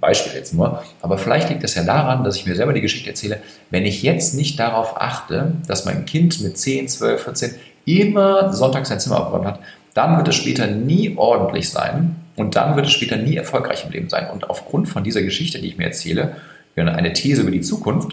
Beispiel 0.00 0.34
jetzt 0.34 0.54
nur, 0.54 0.82
aber 1.00 1.18
vielleicht 1.18 1.48
liegt 1.48 1.64
es 1.64 1.74
ja 1.74 1.82
daran, 1.82 2.22
dass 2.22 2.36
ich 2.36 2.46
mir 2.46 2.54
selber 2.54 2.72
die 2.72 2.80
Geschichte 2.80 3.08
erzähle, 3.08 3.40
wenn 3.70 3.86
ich 3.86 4.02
jetzt 4.02 4.34
nicht 4.34 4.58
darauf 4.58 5.00
achte, 5.00 5.52
dass 5.66 5.84
mein 5.84 6.04
Kind 6.04 6.40
mit 6.40 6.58
10, 6.58 6.88
12, 6.88 7.22
14 7.22 7.54
immer 7.84 8.52
sonntags 8.52 8.88
sein 8.88 9.00
Zimmer 9.00 9.20
aufgeräumt 9.20 9.46
hat, 9.46 9.60
dann 9.94 10.16
wird 10.16 10.28
es 10.28 10.36
später 10.36 10.66
nie 10.66 11.14
ordentlich 11.16 11.70
sein 11.70 12.16
und 12.36 12.54
dann 12.54 12.76
wird 12.76 12.86
es 12.86 12.92
später 12.92 13.16
nie 13.16 13.36
erfolgreich 13.36 13.84
im 13.84 13.90
Leben 13.90 14.08
sein. 14.08 14.28
Und 14.30 14.48
aufgrund 14.50 14.88
von 14.88 15.02
dieser 15.02 15.22
Geschichte, 15.22 15.60
die 15.60 15.68
ich 15.68 15.78
mir 15.78 15.86
erzähle, 15.86 16.36
eine 16.76 17.12
These 17.12 17.42
über 17.42 17.50
die 17.50 17.60
Zukunft, 17.60 18.12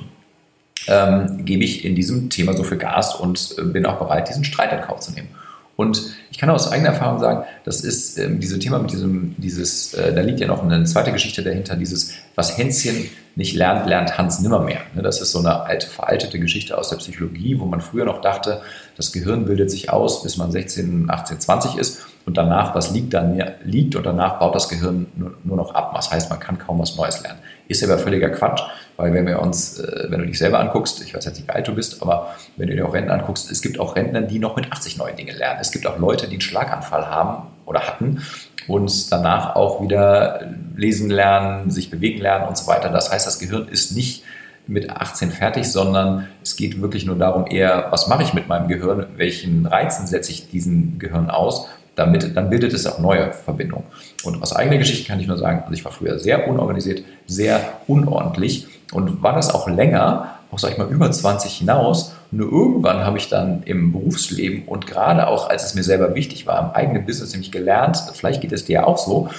ähm, 0.87 1.45
gebe 1.45 1.63
ich 1.63 1.85
in 1.85 1.95
diesem 1.95 2.29
Thema 2.29 2.53
so 2.53 2.63
viel 2.63 2.77
Gas 2.77 3.15
und 3.15 3.55
äh, 3.57 3.63
bin 3.63 3.85
auch 3.85 3.99
bereit, 3.99 4.29
diesen 4.29 4.43
Streit 4.43 4.71
in 4.73 4.81
Kauf 4.81 4.99
zu 4.99 5.11
nehmen. 5.11 5.29
Und 5.75 6.15
ich 6.31 6.37
kann 6.37 6.49
aus 6.49 6.71
eigener 6.71 6.89
Erfahrung 6.89 7.19
sagen, 7.19 7.45
das 7.65 7.81
ist 7.81 8.17
ähm, 8.17 8.39
dieses 8.39 8.59
Thema 8.59 8.79
mit 8.79 8.91
diesem, 8.91 9.35
dieses, 9.37 9.93
äh, 9.93 10.13
da 10.13 10.21
liegt 10.21 10.39
ja 10.39 10.47
noch 10.47 10.63
eine 10.63 10.85
zweite 10.85 11.11
Geschichte 11.11 11.43
dahinter, 11.43 11.75
dieses, 11.75 12.13
was 12.35 12.57
Hänschen 12.57 13.09
nicht 13.35 13.55
lernt, 13.55 13.85
lernt 13.85 14.17
Hans 14.17 14.39
nimmermehr. 14.39 14.79
Ne, 14.93 15.01
das 15.01 15.19
ist 15.19 15.31
so 15.31 15.39
eine 15.39 15.63
alte, 15.63 15.87
veraltete 15.87 16.39
Geschichte 16.39 16.77
aus 16.77 16.89
der 16.89 16.97
Psychologie, 16.97 17.59
wo 17.59 17.65
man 17.65 17.81
früher 17.81 18.05
noch 18.05 18.21
dachte, 18.21 18.61
das 18.95 19.11
Gehirn 19.11 19.45
bildet 19.45 19.69
sich 19.69 19.89
aus, 19.89 20.23
bis 20.23 20.37
man 20.37 20.51
16, 20.51 21.09
18, 21.09 21.39
20 21.41 21.75
ist 21.75 22.05
und 22.25 22.37
danach, 22.37 22.73
was 22.73 22.91
liegt, 22.91 23.13
dann 23.13 23.41
liegt 23.63 23.95
und 23.95 24.05
danach 24.05 24.39
baut 24.39 24.55
das 24.55 24.69
Gehirn 24.69 25.07
nur, 25.15 25.33
nur 25.43 25.57
noch 25.57 25.75
ab. 25.75 25.91
Das 25.93 26.11
heißt, 26.11 26.29
man 26.29 26.39
kann 26.39 26.57
kaum 26.57 26.79
was 26.79 26.95
Neues 26.95 27.21
lernen. 27.21 27.39
Ist 27.67 27.83
aber 27.83 27.97
völliger 27.97 28.29
Quatsch, 28.29 28.61
weil 28.97 29.13
wenn 29.13 29.27
wir 29.27 29.41
uns, 29.41 29.79
äh, 29.79 30.07
wenn 30.09 30.19
du 30.19 30.25
dich 30.25 30.37
selber 30.37 30.59
anguckst, 30.59 31.01
ich 31.01 31.13
weiß 31.13 31.25
jetzt 31.25 31.37
nicht, 31.37 31.47
wie 31.47 31.51
alt 31.51 31.67
du 31.67 31.75
bist, 31.75 32.01
aber 32.01 32.35
wenn 32.57 32.67
du 32.67 32.75
dir 32.75 32.87
auch 32.87 32.93
Rentner 32.93 33.13
anguckst, 33.13 33.51
es 33.51 33.61
gibt 33.61 33.79
auch 33.79 33.95
Rentner, 33.95 34.21
die 34.21 34.39
noch 34.39 34.55
mit 34.55 34.71
80 34.71 34.97
neue 34.97 35.13
Dinge 35.13 35.33
lernen. 35.33 35.59
Es 35.61 35.71
gibt 35.71 35.85
auch 35.87 35.97
Leute, 35.97 36.27
die 36.27 36.33
einen 36.33 36.41
Schlaganfall 36.41 37.07
haben 37.07 37.47
oder 37.65 37.81
hatten 37.81 38.21
und 38.67 39.11
danach 39.11 39.55
auch 39.55 39.81
wieder 39.81 40.47
lesen 40.75 41.09
lernen, 41.09 41.71
sich 41.71 41.91
bewegen 41.91 42.21
lernen 42.21 42.47
und 42.47 42.57
so 42.57 42.67
weiter. 42.67 42.89
Das 42.89 43.11
heißt, 43.11 43.27
das 43.27 43.39
Gehirn 43.39 43.67
ist 43.67 43.95
nicht 43.95 44.23
mit 44.67 44.89
18 44.89 45.31
fertig, 45.31 45.71
sondern 45.71 46.27
es 46.41 46.55
geht 46.55 46.81
wirklich 46.81 47.05
nur 47.05 47.17
darum, 47.17 47.45
eher, 47.45 47.87
was 47.91 48.07
mache 48.07 48.23
ich 48.23 48.33
mit 48.33 48.47
meinem 48.47 48.67
Gehirn, 48.67 49.07
welchen 49.15 49.65
Reizen 49.65 50.07
setze 50.07 50.31
ich 50.31 50.49
diesem 50.49 50.97
Gehirn 50.97 51.29
aus 51.29 51.67
damit, 51.95 52.35
dann 52.35 52.49
bildet 52.49 52.73
es 52.73 52.85
auch 52.85 52.99
neue 52.99 53.31
Verbindungen. 53.31 53.85
Und 54.23 54.41
aus 54.41 54.53
eigener 54.55 54.77
Geschichte 54.77 55.07
kann 55.07 55.19
ich 55.19 55.27
nur 55.27 55.37
sagen, 55.37 55.61
also 55.61 55.73
ich 55.73 55.85
war 55.85 55.91
früher 55.91 56.19
sehr 56.19 56.47
unorganisiert, 56.47 57.03
sehr 57.25 57.61
unordentlich 57.87 58.67
und 58.91 59.23
war 59.23 59.33
das 59.33 59.53
auch 59.53 59.67
länger, 59.67 60.35
auch 60.51 60.59
sag 60.59 60.71
ich 60.71 60.77
mal 60.77 60.89
über 60.89 61.11
20 61.11 61.51
hinaus. 61.51 62.13
Nur 62.31 62.51
irgendwann 62.51 63.05
habe 63.05 63.17
ich 63.17 63.29
dann 63.29 63.63
im 63.63 63.91
Berufsleben 63.91 64.63
und 64.65 64.87
gerade 64.87 65.27
auch 65.27 65.49
als 65.49 65.65
es 65.65 65.75
mir 65.75 65.83
selber 65.83 66.15
wichtig 66.15 66.47
war, 66.47 66.59
im 66.59 66.71
eigenen 66.71 67.05
Business 67.05 67.31
nämlich 67.31 67.51
gelernt, 67.51 68.03
vielleicht 68.13 68.41
geht 68.41 68.51
es 68.51 68.65
dir 68.65 68.87
auch 68.87 68.97
so, 68.97 69.29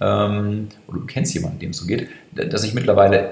ähm, 0.00 0.68
oder 0.86 1.00
du 1.00 1.06
kennst 1.06 1.34
jemanden, 1.34 1.58
dem 1.58 1.70
es 1.70 1.78
so 1.78 1.86
geht, 1.86 2.08
dass 2.32 2.64
ich 2.64 2.74
mittlerweile 2.74 3.30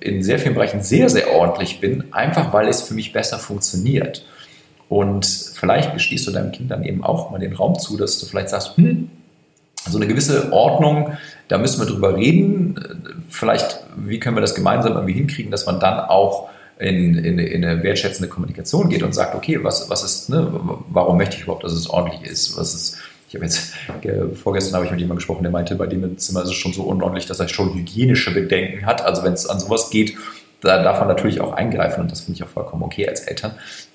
in 0.00 0.22
sehr 0.22 0.38
vielen 0.38 0.54
Bereichen 0.54 0.82
sehr, 0.82 1.08
sehr 1.08 1.32
ordentlich 1.32 1.80
bin, 1.80 2.12
einfach 2.12 2.52
weil 2.52 2.68
es 2.68 2.82
für 2.82 2.94
mich 2.94 3.12
besser 3.12 3.38
funktioniert. 3.38 4.24
Und 4.92 5.24
vielleicht 5.24 5.94
gestehst 5.94 6.26
du 6.26 6.32
deinem 6.32 6.52
Kind 6.52 6.70
dann 6.70 6.84
eben 6.84 7.02
auch 7.02 7.30
mal 7.30 7.38
den 7.38 7.54
Raum 7.54 7.78
zu, 7.78 7.96
dass 7.96 8.20
du 8.20 8.26
vielleicht 8.26 8.50
sagst, 8.50 8.76
hm, 8.76 9.08
so 9.88 9.96
eine 9.96 10.06
gewisse 10.06 10.52
Ordnung, 10.52 11.16
da 11.48 11.56
müssen 11.56 11.80
wir 11.80 11.86
drüber 11.86 12.14
reden. 12.14 12.78
Vielleicht, 13.30 13.80
wie 13.96 14.20
können 14.20 14.36
wir 14.36 14.42
das 14.42 14.54
gemeinsam 14.54 14.92
irgendwie 14.92 15.14
hinkriegen, 15.14 15.50
dass 15.50 15.64
man 15.64 15.80
dann 15.80 15.98
auch 15.98 16.50
in, 16.78 17.14
in, 17.14 17.38
in 17.38 17.64
eine 17.64 17.82
wertschätzende 17.82 18.28
Kommunikation 18.28 18.90
geht 18.90 19.02
und 19.02 19.14
sagt, 19.14 19.34
okay, 19.34 19.64
was, 19.64 19.88
was 19.88 20.04
ist, 20.04 20.28
ne, 20.28 20.52
warum 20.90 21.16
möchte 21.16 21.36
ich 21.36 21.44
überhaupt, 21.44 21.64
dass 21.64 21.72
es 21.72 21.88
ordentlich 21.88 22.30
ist? 22.30 22.58
Was 22.58 22.74
ist, 22.74 22.98
ich 23.30 23.34
habe 23.34 23.46
jetzt, 23.46 23.72
vorgestern 24.34 24.74
habe 24.74 24.84
ich 24.84 24.90
mit 24.90 25.00
jemandem 25.00 25.20
gesprochen, 25.20 25.42
der 25.42 25.52
meinte, 25.52 25.74
bei 25.74 25.86
dem 25.86 26.04
im 26.04 26.18
Zimmer 26.18 26.42
ist 26.42 26.50
es 26.50 26.54
schon 26.54 26.74
so 26.74 26.82
unordentlich, 26.82 27.24
dass 27.24 27.40
er 27.40 27.48
schon 27.48 27.72
hygienische 27.72 28.34
Bedenken 28.34 28.84
hat. 28.84 29.02
Also 29.02 29.24
wenn 29.24 29.32
es 29.32 29.46
an 29.46 29.58
sowas 29.58 29.88
geht, 29.88 30.18
da 30.60 30.82
darf 30.82 30.98
man 30.98 31.08
natürlich 31.08 31.40
auch 31.40 31.54
eingreifen 31.54 32.02
und 32.02 32.12
das 32.12 32.20
finde 32.20 32.36
ich 32.36 32.44
auch 32.44 32.50
vollkommen 32.50 32.82
okay 32.82 33.08
als 33.08 33.20
Eltern. 33.20 33.52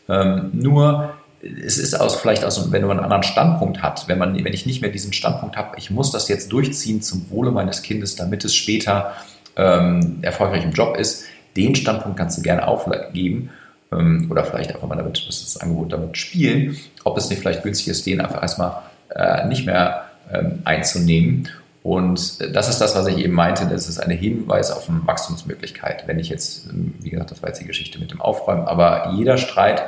Ähm, 0.10 0.52
nur 0.54 1.14
es 1.42 1.78
ist 1.78 1.94
aus, 1.94 2.16
vielleicht 2.16 2.44
aus, 2.44 2.72
wenn 2.72 2.82
man 2.82 2.98
einen 2.98 3.04
anderen 3.04 3.24
Standpunkt 3.24 3.82
hat, 3.82 4.08
wenn, 4.08 4.18
man, 4.18 4.44
wenn 4.44 4.54
ich 4.54 4.66
nicht 4.66 4.82
mehr 4.82 4.90
diesen 4.90 5.14
Standpunkt 5.14 5.56
habe, 5.56 5.78
ich 5.78 5.92
muss 5.92 6.12
das 6.12 6.28
jetzt 6.30 6.52
durchziehen 6.52 7.02
zum 7.02 7.30
Wohle 7.30 7.52
meines 7.52 7.84
Kindes, 7.84 8.16
damit 8.16 8.44
es 8.44 8.56
später 8.56 9.14
ähm, 9.56 10.20
erfolgreich 10.22 10.64
im 10.64 10.72
Job 10.72 10.98
ist, 10.98 11.26
den 11.56 11.76
Standpunkt 11.76 12.18
kannst 12.18 12.38
du 12.38 12.42
gerne 12.42 12.68
aufgeben 12.68 13.50
ähm, 13.92 14.28
oder 14.30 14.44
vielleicht 14.44 14.74
einfach 14.74 14.88
mal 14.88 14.96
damit, 14.96 15.26
das, 15.28 15.58
Angebot 15.58 15.94
damit 15.94 16.18
spielen, 16.18 16.78
ob 17.04 17.18
es 17.18 17.30
nicht 17.30 17.40
vielleicht 17.40 17.64
günstig 17.64 17.90
ist, 17.90 18.06
den 18.06 18.22
einfach 18.22 18.42
erstmal 18.42 18.84
äh, 19.16 19.48
nicht 19.48 19.66
mehr 19.66 20.06
ähm, 20.32 20.60
einzunehmen 20.66 21.50
und 21.84 22.40
das 22.54 22.70
ist 22.70 22.80
das, 22.80 22.96
was 22.96 23.08
ich 23.08 23.18
eben 23.18 23.34
meinte, 23.34 23.66
das 23.66 23.88
ist 23.88 24.00
eine 24.00 24.14
Hinweis 24.14 24.72
auf 24.72 24.90
eine 24.90 25.06
Wachstumsmöglichkeit. 25.06 26.08
Wenn 26.08 26.20
ich 26.20 26.30
jetzt, 26.30 26.68
wie 27.00 27.10
gesagt, 27.10 27.32
das 27.32 27.42
war 27.42 27.50
jetzt 27.50 27.62
die 27.62 27.68
Geschichte 27.68 28.00
mit 28.00 28.12
dem 28.12 28.20
Aufräumen, 28.20 28.68
aber 28.68 29.14
jeder 29.16 29.38
Streit 29.38 29.84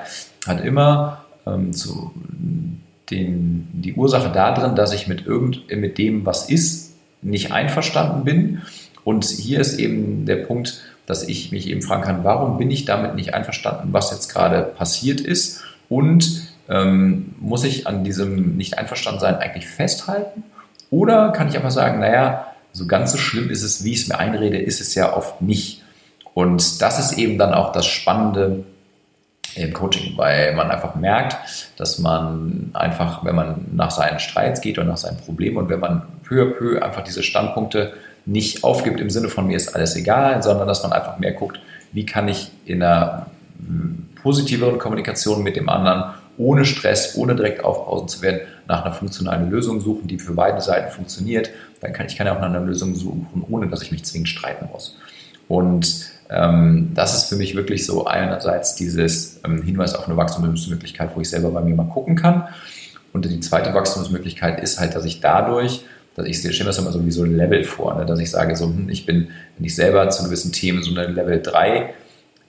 hat 0.48 0.64
immer 0.64 1.26
ähm, 1.46 1.74
zu, 1.74 2.14
den, 3.10 3.68
die 3.74 3.94
Ursache 3.94 4.32
darin, 4.32 4.76
dass 4.76 4.94
ich 4.94 5.08
mit, 5.08 5.26
irgend, 5.26 5.70
mit 5.76 5.98
dem, 5.98 6.26
was 6.26 6.50
ist, 6.50 6.96
nicht 7.22 7.52
einverstanden 7.52 8.24
bin. 8.24 8.62
Und 9.04 9.26
hier 9.26 9.60
ist 9.60 9.78
eben 9.78 10.26
der 10.26 10.38
Punkt, 10.38 10.82
dass 11.06 11.28
ich 11.28 11.52
mich 11.52 11.68
eben 11.68 11.82
fragen 11.82 12.04
kann, 12.04 12.24
warum 12.24 12.58
bin 12.58 12.70
ich 12.72 12.86
damit 12.86 13.16
nicht 13.16 13.34
einverstanden, 13.34 13.90
was 13.92 14.12
jetzt 14.12 14.30
gerade 14.30 14.62
passiert 14.62 15.20
ist? 15.20 15.62
Und 15.90 16.48
ähm, 16.70 17.34
muss 17.40 17.64
ich 17.64 17.88
an 17.88 18.04
diesem 18.04 18.56
Nicht-Einverstanden-Sein 18.56 19.36
eigentlich 19.36 19.68
festhalten? 19.68 20.44
Oder 20.92 21.32
kann 21.32 21.50
ich 21.50 21.56
einfach 21.56 21.72
sagen, 21.72 22.00
naja, 22.00 22.48
so 22.72 22.88
ganz 22.88 23.12
so 23.12 23.18
schlimm 23.18 23.50
ist 23.50 23.64
es, 23.64 23.84
wie 23.84 23.94
ich 23.94 24.02
es 24.02 24.08
mir 24.08 24.20
einrede, 24.20 24.58
ist 24.58 24.82
es 24.82 24.96
ja 24.96 25.16
oft 25.16 25.42
nicht. 25.42 25.84
Und 26.34 26.82
das 26.82 27.00
ist 27.00 27.18
eben 27.18 27.38
dann 27.38 27.54
auch 27.54 27.72
das 27.72 27.86
Spannende 27.86 28.64
im 29.56 29.74
Coaching, 29.74 30.14
weil 30.16 30.56
man 30.56 30.70
einfach 30.70 30.96
merkt, 30.96 31.38
dass 31.78 32.00
man 32.00 32.70
einfach, 32.74 33.26
wenn 33.26 33.36
man 33.36 33.66
nach 33.74 33.92
seinen 33.92 34.20
Streits 34.20 34.62
geht 34.62 34.78
und 34.78 34.88
nach 34.88 34.98
seinen 34.98 35.18
Problemen 35.18 35.58
und 35.58 35.70
wenn 35.70 35.80
man 35.80 36.04
peu 36.24 36.44
à 36.44 36.46
peu 36.46 36.82
einfach 36.82 37.04
diese 37.04 37.24
Standpunkte 37.24 37.94
nicht 38.26 38.64
aufgibt 38.64 39.00
im 39.00 39.10
Sinne 39.10 39.30
von 39.30 39.48
mir 39.48 39.58
ist 39.58 39.76
alles 39.76 39.96
egal, 39.96 40.44
sondern 40.44 40.68
dass 40.68 40.84
man 40.84 40.94
einfach 40.94 41.18
mehr 41.18 41.34
guckt, 41.34 41.60
wie 41.92 42.06
kann 42.06 42.28
ich 42.28 42.52
in 42.66 42.84
einer 42.84 43.26
positiveren 44.22 44.78
Kommunikation 44.78 45.44
mit 45.44 45.56
dem 45.56 45.70
anderen 45.70 46.14
ohne 46.40 46.66
Stress, 46.66 47.16
ohne 47.16 47.36
direkt 47.36 47.64
aufpausen 47.64 48.08
zu 48.08 48.22
werden, 48.22 48.40
nach 48.68 48.86
einer 48.86 48.94
funktionalen 48.94 49.52
Lösung 49.52 49.82
suchen, 49.82 50.08
die 50.08 50.18
für 50.18 50.34
beide 50.34 50.62
Seiten 50.62 50.92
funktioniert. 50.92 51.52
Dann 51.82 51.94
kann 51.94 52.08
ich 52.08 52.18
kann 52.18 52.28
auch 52.28 52.40
nach 52.40 52.48
einer 52.48 52.62
Lösung 52.62 52.96
suchen, 52.96 53.46
ohne 53.50 53.68
dass 53.68 53.82
ich 53.82 53.92
mich 53.92 54.06
zwingend 54.06 54.30
streiten 54.30 54.70
muss. 54.72 54.98
Und 55.48 56.10
ähm, 56.30 56.92
das 56.96 57.16
ist 57.16 57.30
für 57.30 57.36
mich 57.36 57.56
wirklich 57.56 57.86
so 57.86 58.06
einerseits 58.06 58.76
dieses 58.76 59.42
ähm, 59.46 59.62
Hinweis 59.64 59.96
auf 59.96 60.08
eine 60.08 60.16
Wachstumsmöglichkeit, 60.16 61.12
wo 61.16 61.22
ich 61.22 61.30
selber 61.30 61.50
bei 61.52 61.62
mir 61.62 61.76
mal 61.76 61.90
gucken 61.90 62.16
kann. 62.16 62.48
Und 63.12 63.26
die 63.26 63.40
zweite 63.42 63.74
Wachstumsmöglichkeit 63.74 64.62
ist 64.62 64.80
halt, 64.80 64.96
dass 64.96 65.04
ich 65.06 65.20
dadurch, 65.20 65.84
dass 66.16 66.26
ich 66.26 66.38
stelle 66.38 66.60
mir 66.60 66.66
das 66.66 66.78
immer 66.78 66.92
so 66.92 67.06
wie 67.06 67.12
so 67.12 67.24
ein 67.24 67.36
Level 67.36 67.64
vor, 67.64 67.96
ne? 67.96 68.06
dass 68.06 68.20
ich 68.20 68.30
sage, 68.30 68.56
so, 68.56 68.66
hm, 68.66 68.88
ich 68.90 69.06
bin, 69.06 69.30
wenn 69.58 69.66
ich 69.66 69.76
selber 69.76 70.10
zu 70.10 70.24
gewissen 70.24 70.52
Themen 70.52 70.84
so 70.84 70.92
eine 70.92 71.08
Level 71.08 71.42
3 71.42 71.94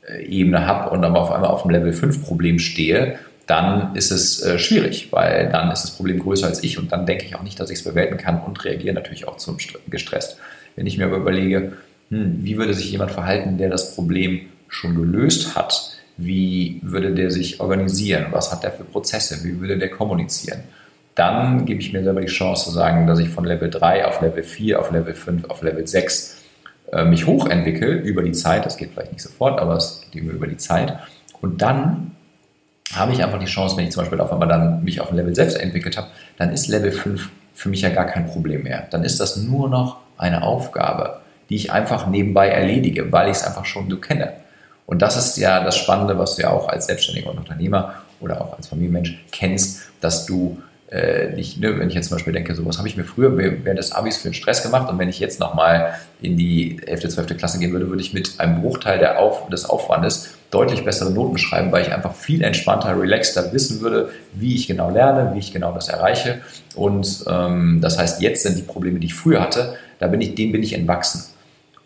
äh, 0.07 0.23
Ebene 0.27 0.67
habe 0.67 0.91
und 0.91 1.03
aber 1.03 1.21
auf 1.21 1.33
einmal 1.33 1.51
auf 1.51 1.63
dem 1.63 1.71
Level 1.71 1.93
5 1.93 2.23
Problem 2.25 2.59
stehe, 2.59 3.19
dann 3.47 3.95
ist 3.97 4.11
es 4.11 4.43
äh, 4.43 4.59
schwierig, 4.59 5.09
weil 5.11 5.49
dann 5.51 5.71
ist 5.71 5.83
das 5.83 5.91
Problem 5.93 6.19
größer 6.19 6.47
als 6.47 6.63
ich 6.63 6.79
und 6.79 6.93
dann 6.93 7.07
denke 7.07 7.25
ich 7.25 7.35
auch 7.35 7.43
nicht, 7.43 7.59
dass 7.59 7.71
ich 7.71 7.79
es 7.79 7.85
bewältigen 7.85 8.19
kann 8.19 8.41
und 8.43 8.65
reagiere 8.65 8.95
natürlich 8.95 9.27
auch 9.27 9.37
zum 9.37 9.59
gestresst. 9.89 10.39
Wenn 10.77 10.87
ich 10.87 10.99
mir 10.99 11.07
aber 11.07 11.17
überlege, 11.17 11.73
hm, 12.11 12.39
wie 12.45 12.57
würde 12.57 12.75
sich 12.75 12.91
jemand 12.91 13.11
verhalten, 13.11 13.59
der 13.59 13.71
das 13.71 13.95
Problem 13.95 14.43
schon 14.69 14.95
gelöst 14.95 15.57
hat, 15.57 15.97
wie 16.17 16.81
würde 16.83 17.15
der 17.15 17.31
sich 17.31 17.61
organisieren, 17.61 18.27
was 18.31 18.53
hat 18.53 18.63
der 18.63 18.73
für 18.73 18.85
Prozesse, 18.85 19.43
wie 19.43 19.61
würde 19.61 19.79
der 19.79 19.91
kommunizieren, 19.91 20.61
dann 21.15 21.65
gebe 21.65 21.81
ich 21.81 21.93
mir 21.93 22.05
selber 22.05 22.21
die 22.21 22.29
Chance 22.29 22.65
zu 22.65 22.71
sagen, 22.71 23.07
dass 23.07 23.19
ich 23.19 23.29
von 23.29 23.45
Level 23.45 23.69
3 23.69 24.07
auf 24.07 24.21
Level 24.21 24.43
4, 24.43 24.79
auf 24.79 24.91
Level 24.93 25.15
5, 25.15 25.51
auf 25.51 25.63
Level 25.63 25.87
6 25.87 26.39
äh, 26.93 27.05
mich 27.05 27.27
hochentwickle 27.27 27.95
über 27.95 28.23
die 28.23 28.33
Zeit. 28.33 28.65
Das 28.65 28.77
geht 28.77 28.93
vielleicht 28.93 29.13
nicht 29.13 29.23
sofort, 29.23 29.61
aber 29.61 29.77
es 29.77 30.03
geht 30.11 30.23
über 30.23 30.47
die 30.47 30.57
Zeit. 30.57 30.99
Und 31.41 31.63
dann 31.63 32.13
habe 32.95 33.13
ich 33.13 33.23
einfach 33.23 33.39
die 33.39 33.47
Chance, 33.47 33.77
wenn 33.77 33.85
ich 33.85 33.93
zum 33.93 34.03
Beispiel 34.03 34.21
auf 34.21 34.33
einmal 34.33 34.49
dann 34.49 34.83
mich 34.83 35.01
auf 35.01 35.11
ein 35.11 35.17
Level 35.17 35.35
selbst 35.35 35.59
entwickelt 35.59 35.97
habe, 35.97 36.09
dann 36.37 36.53
ist 36.53 36.69
Level 36.69 36.93
5 36.93 37.31
für 37.55 37.69
mich 37.69 37.83
ja 37.83 37.91
gar 37.91 38.07
kein 38.07 38.27
Problem 38.27 38.63
mehr. 38.63 38.87
Dann 38.91 39.05
ist 39.05 39.21
das 39.21 39.37
nur 39.37 39.69
noch 39.69 39.99
eine 40.19 40.43
Aufgabe, 40.43 41.21
die 41.49 41.57
ich 41.57 41.73
einfach 41.73 42.07
nebenbei 42.07 42.49
erledige, 42.49 43.13
weil 43.13 43.29
ich 43.29 43.37
es 43.37 43.45
einfach 43.45 43.65
schon 43.65 43.89
so 43.91 43.99
kenne. 43.99 44.33
Und 44.87 45.03
das 45.03 45.17
ist 45.17 45.37
ja 45.37 45.63
das 45.63 45.77
Spannende, 45.77 46.19
was 46.19 46.37
du 46.37 46.43
ja 46.43 46.51
auch 46.51 46.69
als 46.69 46.87
Selbstständiger 46.87 47.31
und 47.31 47.39
Unternehmer 47.39 47.95
oder 48.21 48.41
auch 48.41 48.57
als 48.57 48.69
Familienmensch 48.69 49.25
kennst, 49.31 49.83
dass 50.01 50.27
du 50.27 50.61
äh, 50.91 51.29
nicht, 51.35 51.61
ne, 51.61 51.79
wenn 51.79 51.89
ich 51.89 51.95
jetzt 51.95 52.09
zum 52.09 52.17
Beispiel 52.17 52.33
denke, 52.33 52.55
so 52.55 52.67
was 52.67 52.79
habe 52.79 52.89
ich 52.89 52.97
mir 52.97 53.05
früher 53.05 53.37
während 53.37 53.79
des 53.79 53.93
Abis 53.93 54.17
für 54.17 54.27
einen 54.27 54.35
Stress 54.35 54.63
gemacht 54.63 54.91
und 54.91 54.99
wenn 54.99 55.09
ich 55.09 55.21
jetzt 55.21 55.39
nochmal 55.39 55.95
in 56.21 56.37
die 56.37 56.81
11., 56.85 57.09
12. 57.11 57.37
Klasse 57.37 57.61
gehen 57.61 57.73
würde, 57.73 57.89
würde 57.89 58.03
ich 58.03 58.13
mit 58.13 58.41
einem 58.41 58.61
Bruchteil 58.61 58.99
der 58.99 59.21
Auf, 59.21 59.49
des 59.49 59.65
Aufwandes 59.65 60.35
deutlich 60.51 60.85
bessere 60.85 61.13
Noten 61.13 61.39
schreiben, 61.39 61.71
weil 61.71 61.83
ich 61.83 61.93
einfach 61.93 62.15
viel 62.15 62.43
entspannter, 62.43 62.99
relaxter 63.01 63.53
wissen 63.53 63.81
würde, 63.81 64.11
wie 64.33 64.55
ich 64.55 64.67
genau 64.67 64.91
lerne, 64.91 65.35
wie 65.35 65.39
ich 65.39 65.53
genau 65.53 65.73
das 65.73 65.89
erreiche. 65.89 66.41
Und 66.75 67.25
ähm, 67.29 67.79
das 67.81 67.99
heißt, 67.99 68.21
jetzt 68.21 68.43
sind 68.43 68.59
die 68.59 68.63
Probleme, 68.63 68.99
die 68.99 69.07
ich 69.07 69.15
früher 69.15 69.41
hatte, 69.41 69.77
da 69.99 70.09
bin 70.09 70.21
ich, 70.21 70.35
denen 70.35 70.53
bin 70.53 70.63
ich 70.63 70.73
entwachsen. 70.73 71.25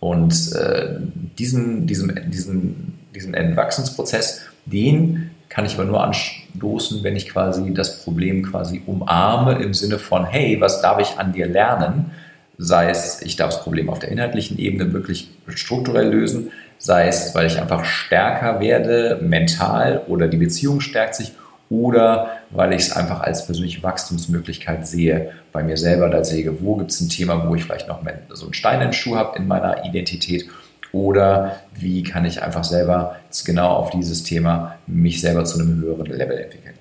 Und 0.01 0.53
äh, 0.53 0.97
diesen, 1.39 1.87
diesen, 1.87 2.31
diesen, 2.31 2.99
diesen 3.15 3.35
Entwachsensprozess, 3.35 4.43
den 4.67 5.31
kann 5.49 5.67
ich 5.67 5.75
aber 5.75 5.85
nur 5.85 6.03
anstoßen, 6.03 7.03
wenn 7.05 7.17
ich 7.17 7.29
quasi 7.29 7.73
das 7.73 8.03
Problem 8.03 8.43
quasi 8.43 8.83
umarme 8.87 9.63
im 9.63 9.73
Sinne 9.73 9.99
von, 9.99 10.25
hey, 10.25 10.61
was 10.61 10.81
darf 10.81 11.01
ich 11.01 11.19
an 11.19 11.33
dir 11.33 11.47
lernen? 11.47 12.11
Sei 12.59 12.89
es, 12.89 13.23
ich 13.23 13.37
darf 13.37 13.51
das 13.51 13.63
Problem 13.63 13.89
auf 13.89 13.99
der 13.99 14.11
inhaltlichen 14.11 14.59
Ebene 14.59 14.93
wirklich 14.93 15.31
strukturell 15.49 16.11
lösen, 16.11 16.51
sei 16.85 17.09
es, 17.09 17.35
weil 17.35 17.47
ich 17.47 17.59
einfach 17.59 17.83
stärker 17.87 18.61
werde, 18.61 19.19
mental 19.23 20.03
oder 20.07 20.29
die 20.29 20.37
Beziehung 20.37 20.83
stärkt 20.83 21.15
sich 21.15 21.33
oder 21.71 22.29
weil 22.51 22.75
ich 22.75 22.83
es 22.83 22.93
einfach 22.93 23.23
als 23.23 23.47
persönliche 23.47 23.83
Wachstumsmöglichkeit 23.83 24.87
sehe 24.87 25.33
bei 25.51 25.63
mir 25.63 25.79
selber. 25.79 26.11
Da 26.11 26.23
sehe, 26.23 26.63
wo 26.63 26.77
gibt 26.77 26.91
es 26.91 27.01
ein 27.01 27.09
Thema, 27.09 27.49
wo 27.49 27.55
ich 27.55 27.65
vielleicht 27.65 27.89
noch 27.89 28.01
so 28.35 28.45
einen 28.45 28.53
Stein 28.53 28.83
in 28.83 28.89
den 28.89 28.93
Schuh 28.93 29.17
habe 29.17 29.39
in 29.39 29.47
meiner 29.47 29.87
Identität 29.87 30.47
oder 30.93 31.57
wie 31.73 32.03
kann 32.03 32.27
ich 32.27 32.43
einfach 32.43 32.65
selber 32.65 33.17
genau 33.47 33.71
auf 33.71 33.89
dieses 33.89 34.23
Thema 34.23 34.75
mich 34.87 35.23
selber 35.23 35.47
zu 35.47 35.59
einem 35.59 35.81
höheren 35.81 36.05
Level 36.05 36.37
entwickeln. 36.37 36.75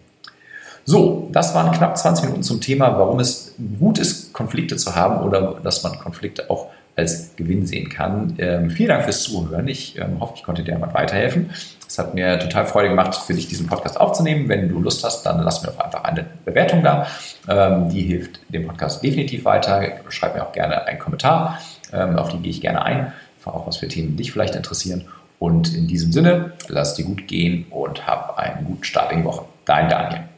So, 0.84 1.30
das 1.32 1.56
waren 1.56 1.72
knapp 1.72 1.98
20 1.98 2.26
Minuten 2.26 2.44
zum 2.44 2.60
Thema, 2.60 3.00
warum 3.00 3.22
es 3.22 3.56
gut 3.80 4.00
ist, 4.00 4.34
Konflikte 4.34 4.76
zu 4.76 4.98
haben 4.98 5.26
oder 5.26 5.62
dass 5.64 5.82
man 5.82 5.98
Konflikte 5.98 6.50
auch 6.50 6.68
als 6.96 7.36
Gewinn 7.36 7.66
sehen 7.66 7.90
kann. 7.90 8.36
Ähm, 8.38 8.70
vielen 8.70 8.90
Dank 8.90 9.04
fürs 9.04 9.24
Zuhören. 9.24 9.68
Ich 9.68 9.98
ähm, 9.98 10.20
hoffe, 10.20 10.34
ich 10.36 10.44
konnte 10.44 10.64
dir 10.64 10.74
damit 10.74 10.94
weiterhelfen. 10.94 11.50
Es 11.88 11.98
hat 11.98 12.14
mir 12.14 12.40
total 12.40 12.66
Freude 12.66 12.90
gemacht, 12.90 13.16
für 13.16 13.34
dich 13.34 13.48
diesen 13.48 13.68
Podcast 13.68 14.00
aufzunehmen. 14.00 14.50
Wenn 14.50 14.70
du 14.70 14.80
Lust 14.80 15.04
hast, 15.04 15.24
dann 15.24 15.42
lass 15.44 15.62
mir 15.62 15.72
doch 15.72 15.80
einfach 15.80 16.04
eine 16.04 16.26
Bewertung 16.46 16.84
da. 16.84 17.08
Ähm, 17.48 17.90
die 17.90 18.02
hilft 18.02 18.40
dem 18.50 18.68
Podcast 18.68 19.04
definitiv 19.04 19.46
weiter. 19.46 19.84
Schreib 20.10 20.36
mir 20.36 20.44
auch 20.44 20.52
gerne 20.52 20.86
einen 20.86 21.00
Kommentar. 21.00 21.60
Ähm, 21.92 22.18
auf 22.18 22.30
die 22.30 22.38
gehe 22.38 22.52
ich 22.52 22.62
gerne 22.62 22.84
ein. 22.84 23.14
Auch 23.46 23.68
was 23.68 23.78
für 23.78 23.88
Themen 23.88 24.16
dich 24.16 24.32
vielleicht 24.32 24.56
interessieren. 24.56 25.06
Und 25.38 25.76
in 25.76 25.88
diesem 25.88 26.12
Sinne, 26.12 26.54
lass 26.68 26.96
dir 26.96 27.04
gut 27.06 27.28
gehen 27.28 27.66
und 27.70 28.08
hab 28.08 28.38
einen 28.38 28.66
guten 28.66 28.84
Start 28.86 29.12
in 29.12 29.20
die 29.20 29.26
Woche. 29.26 29.46
Dein 29.66 29.90
Daniel. 29.90 30.33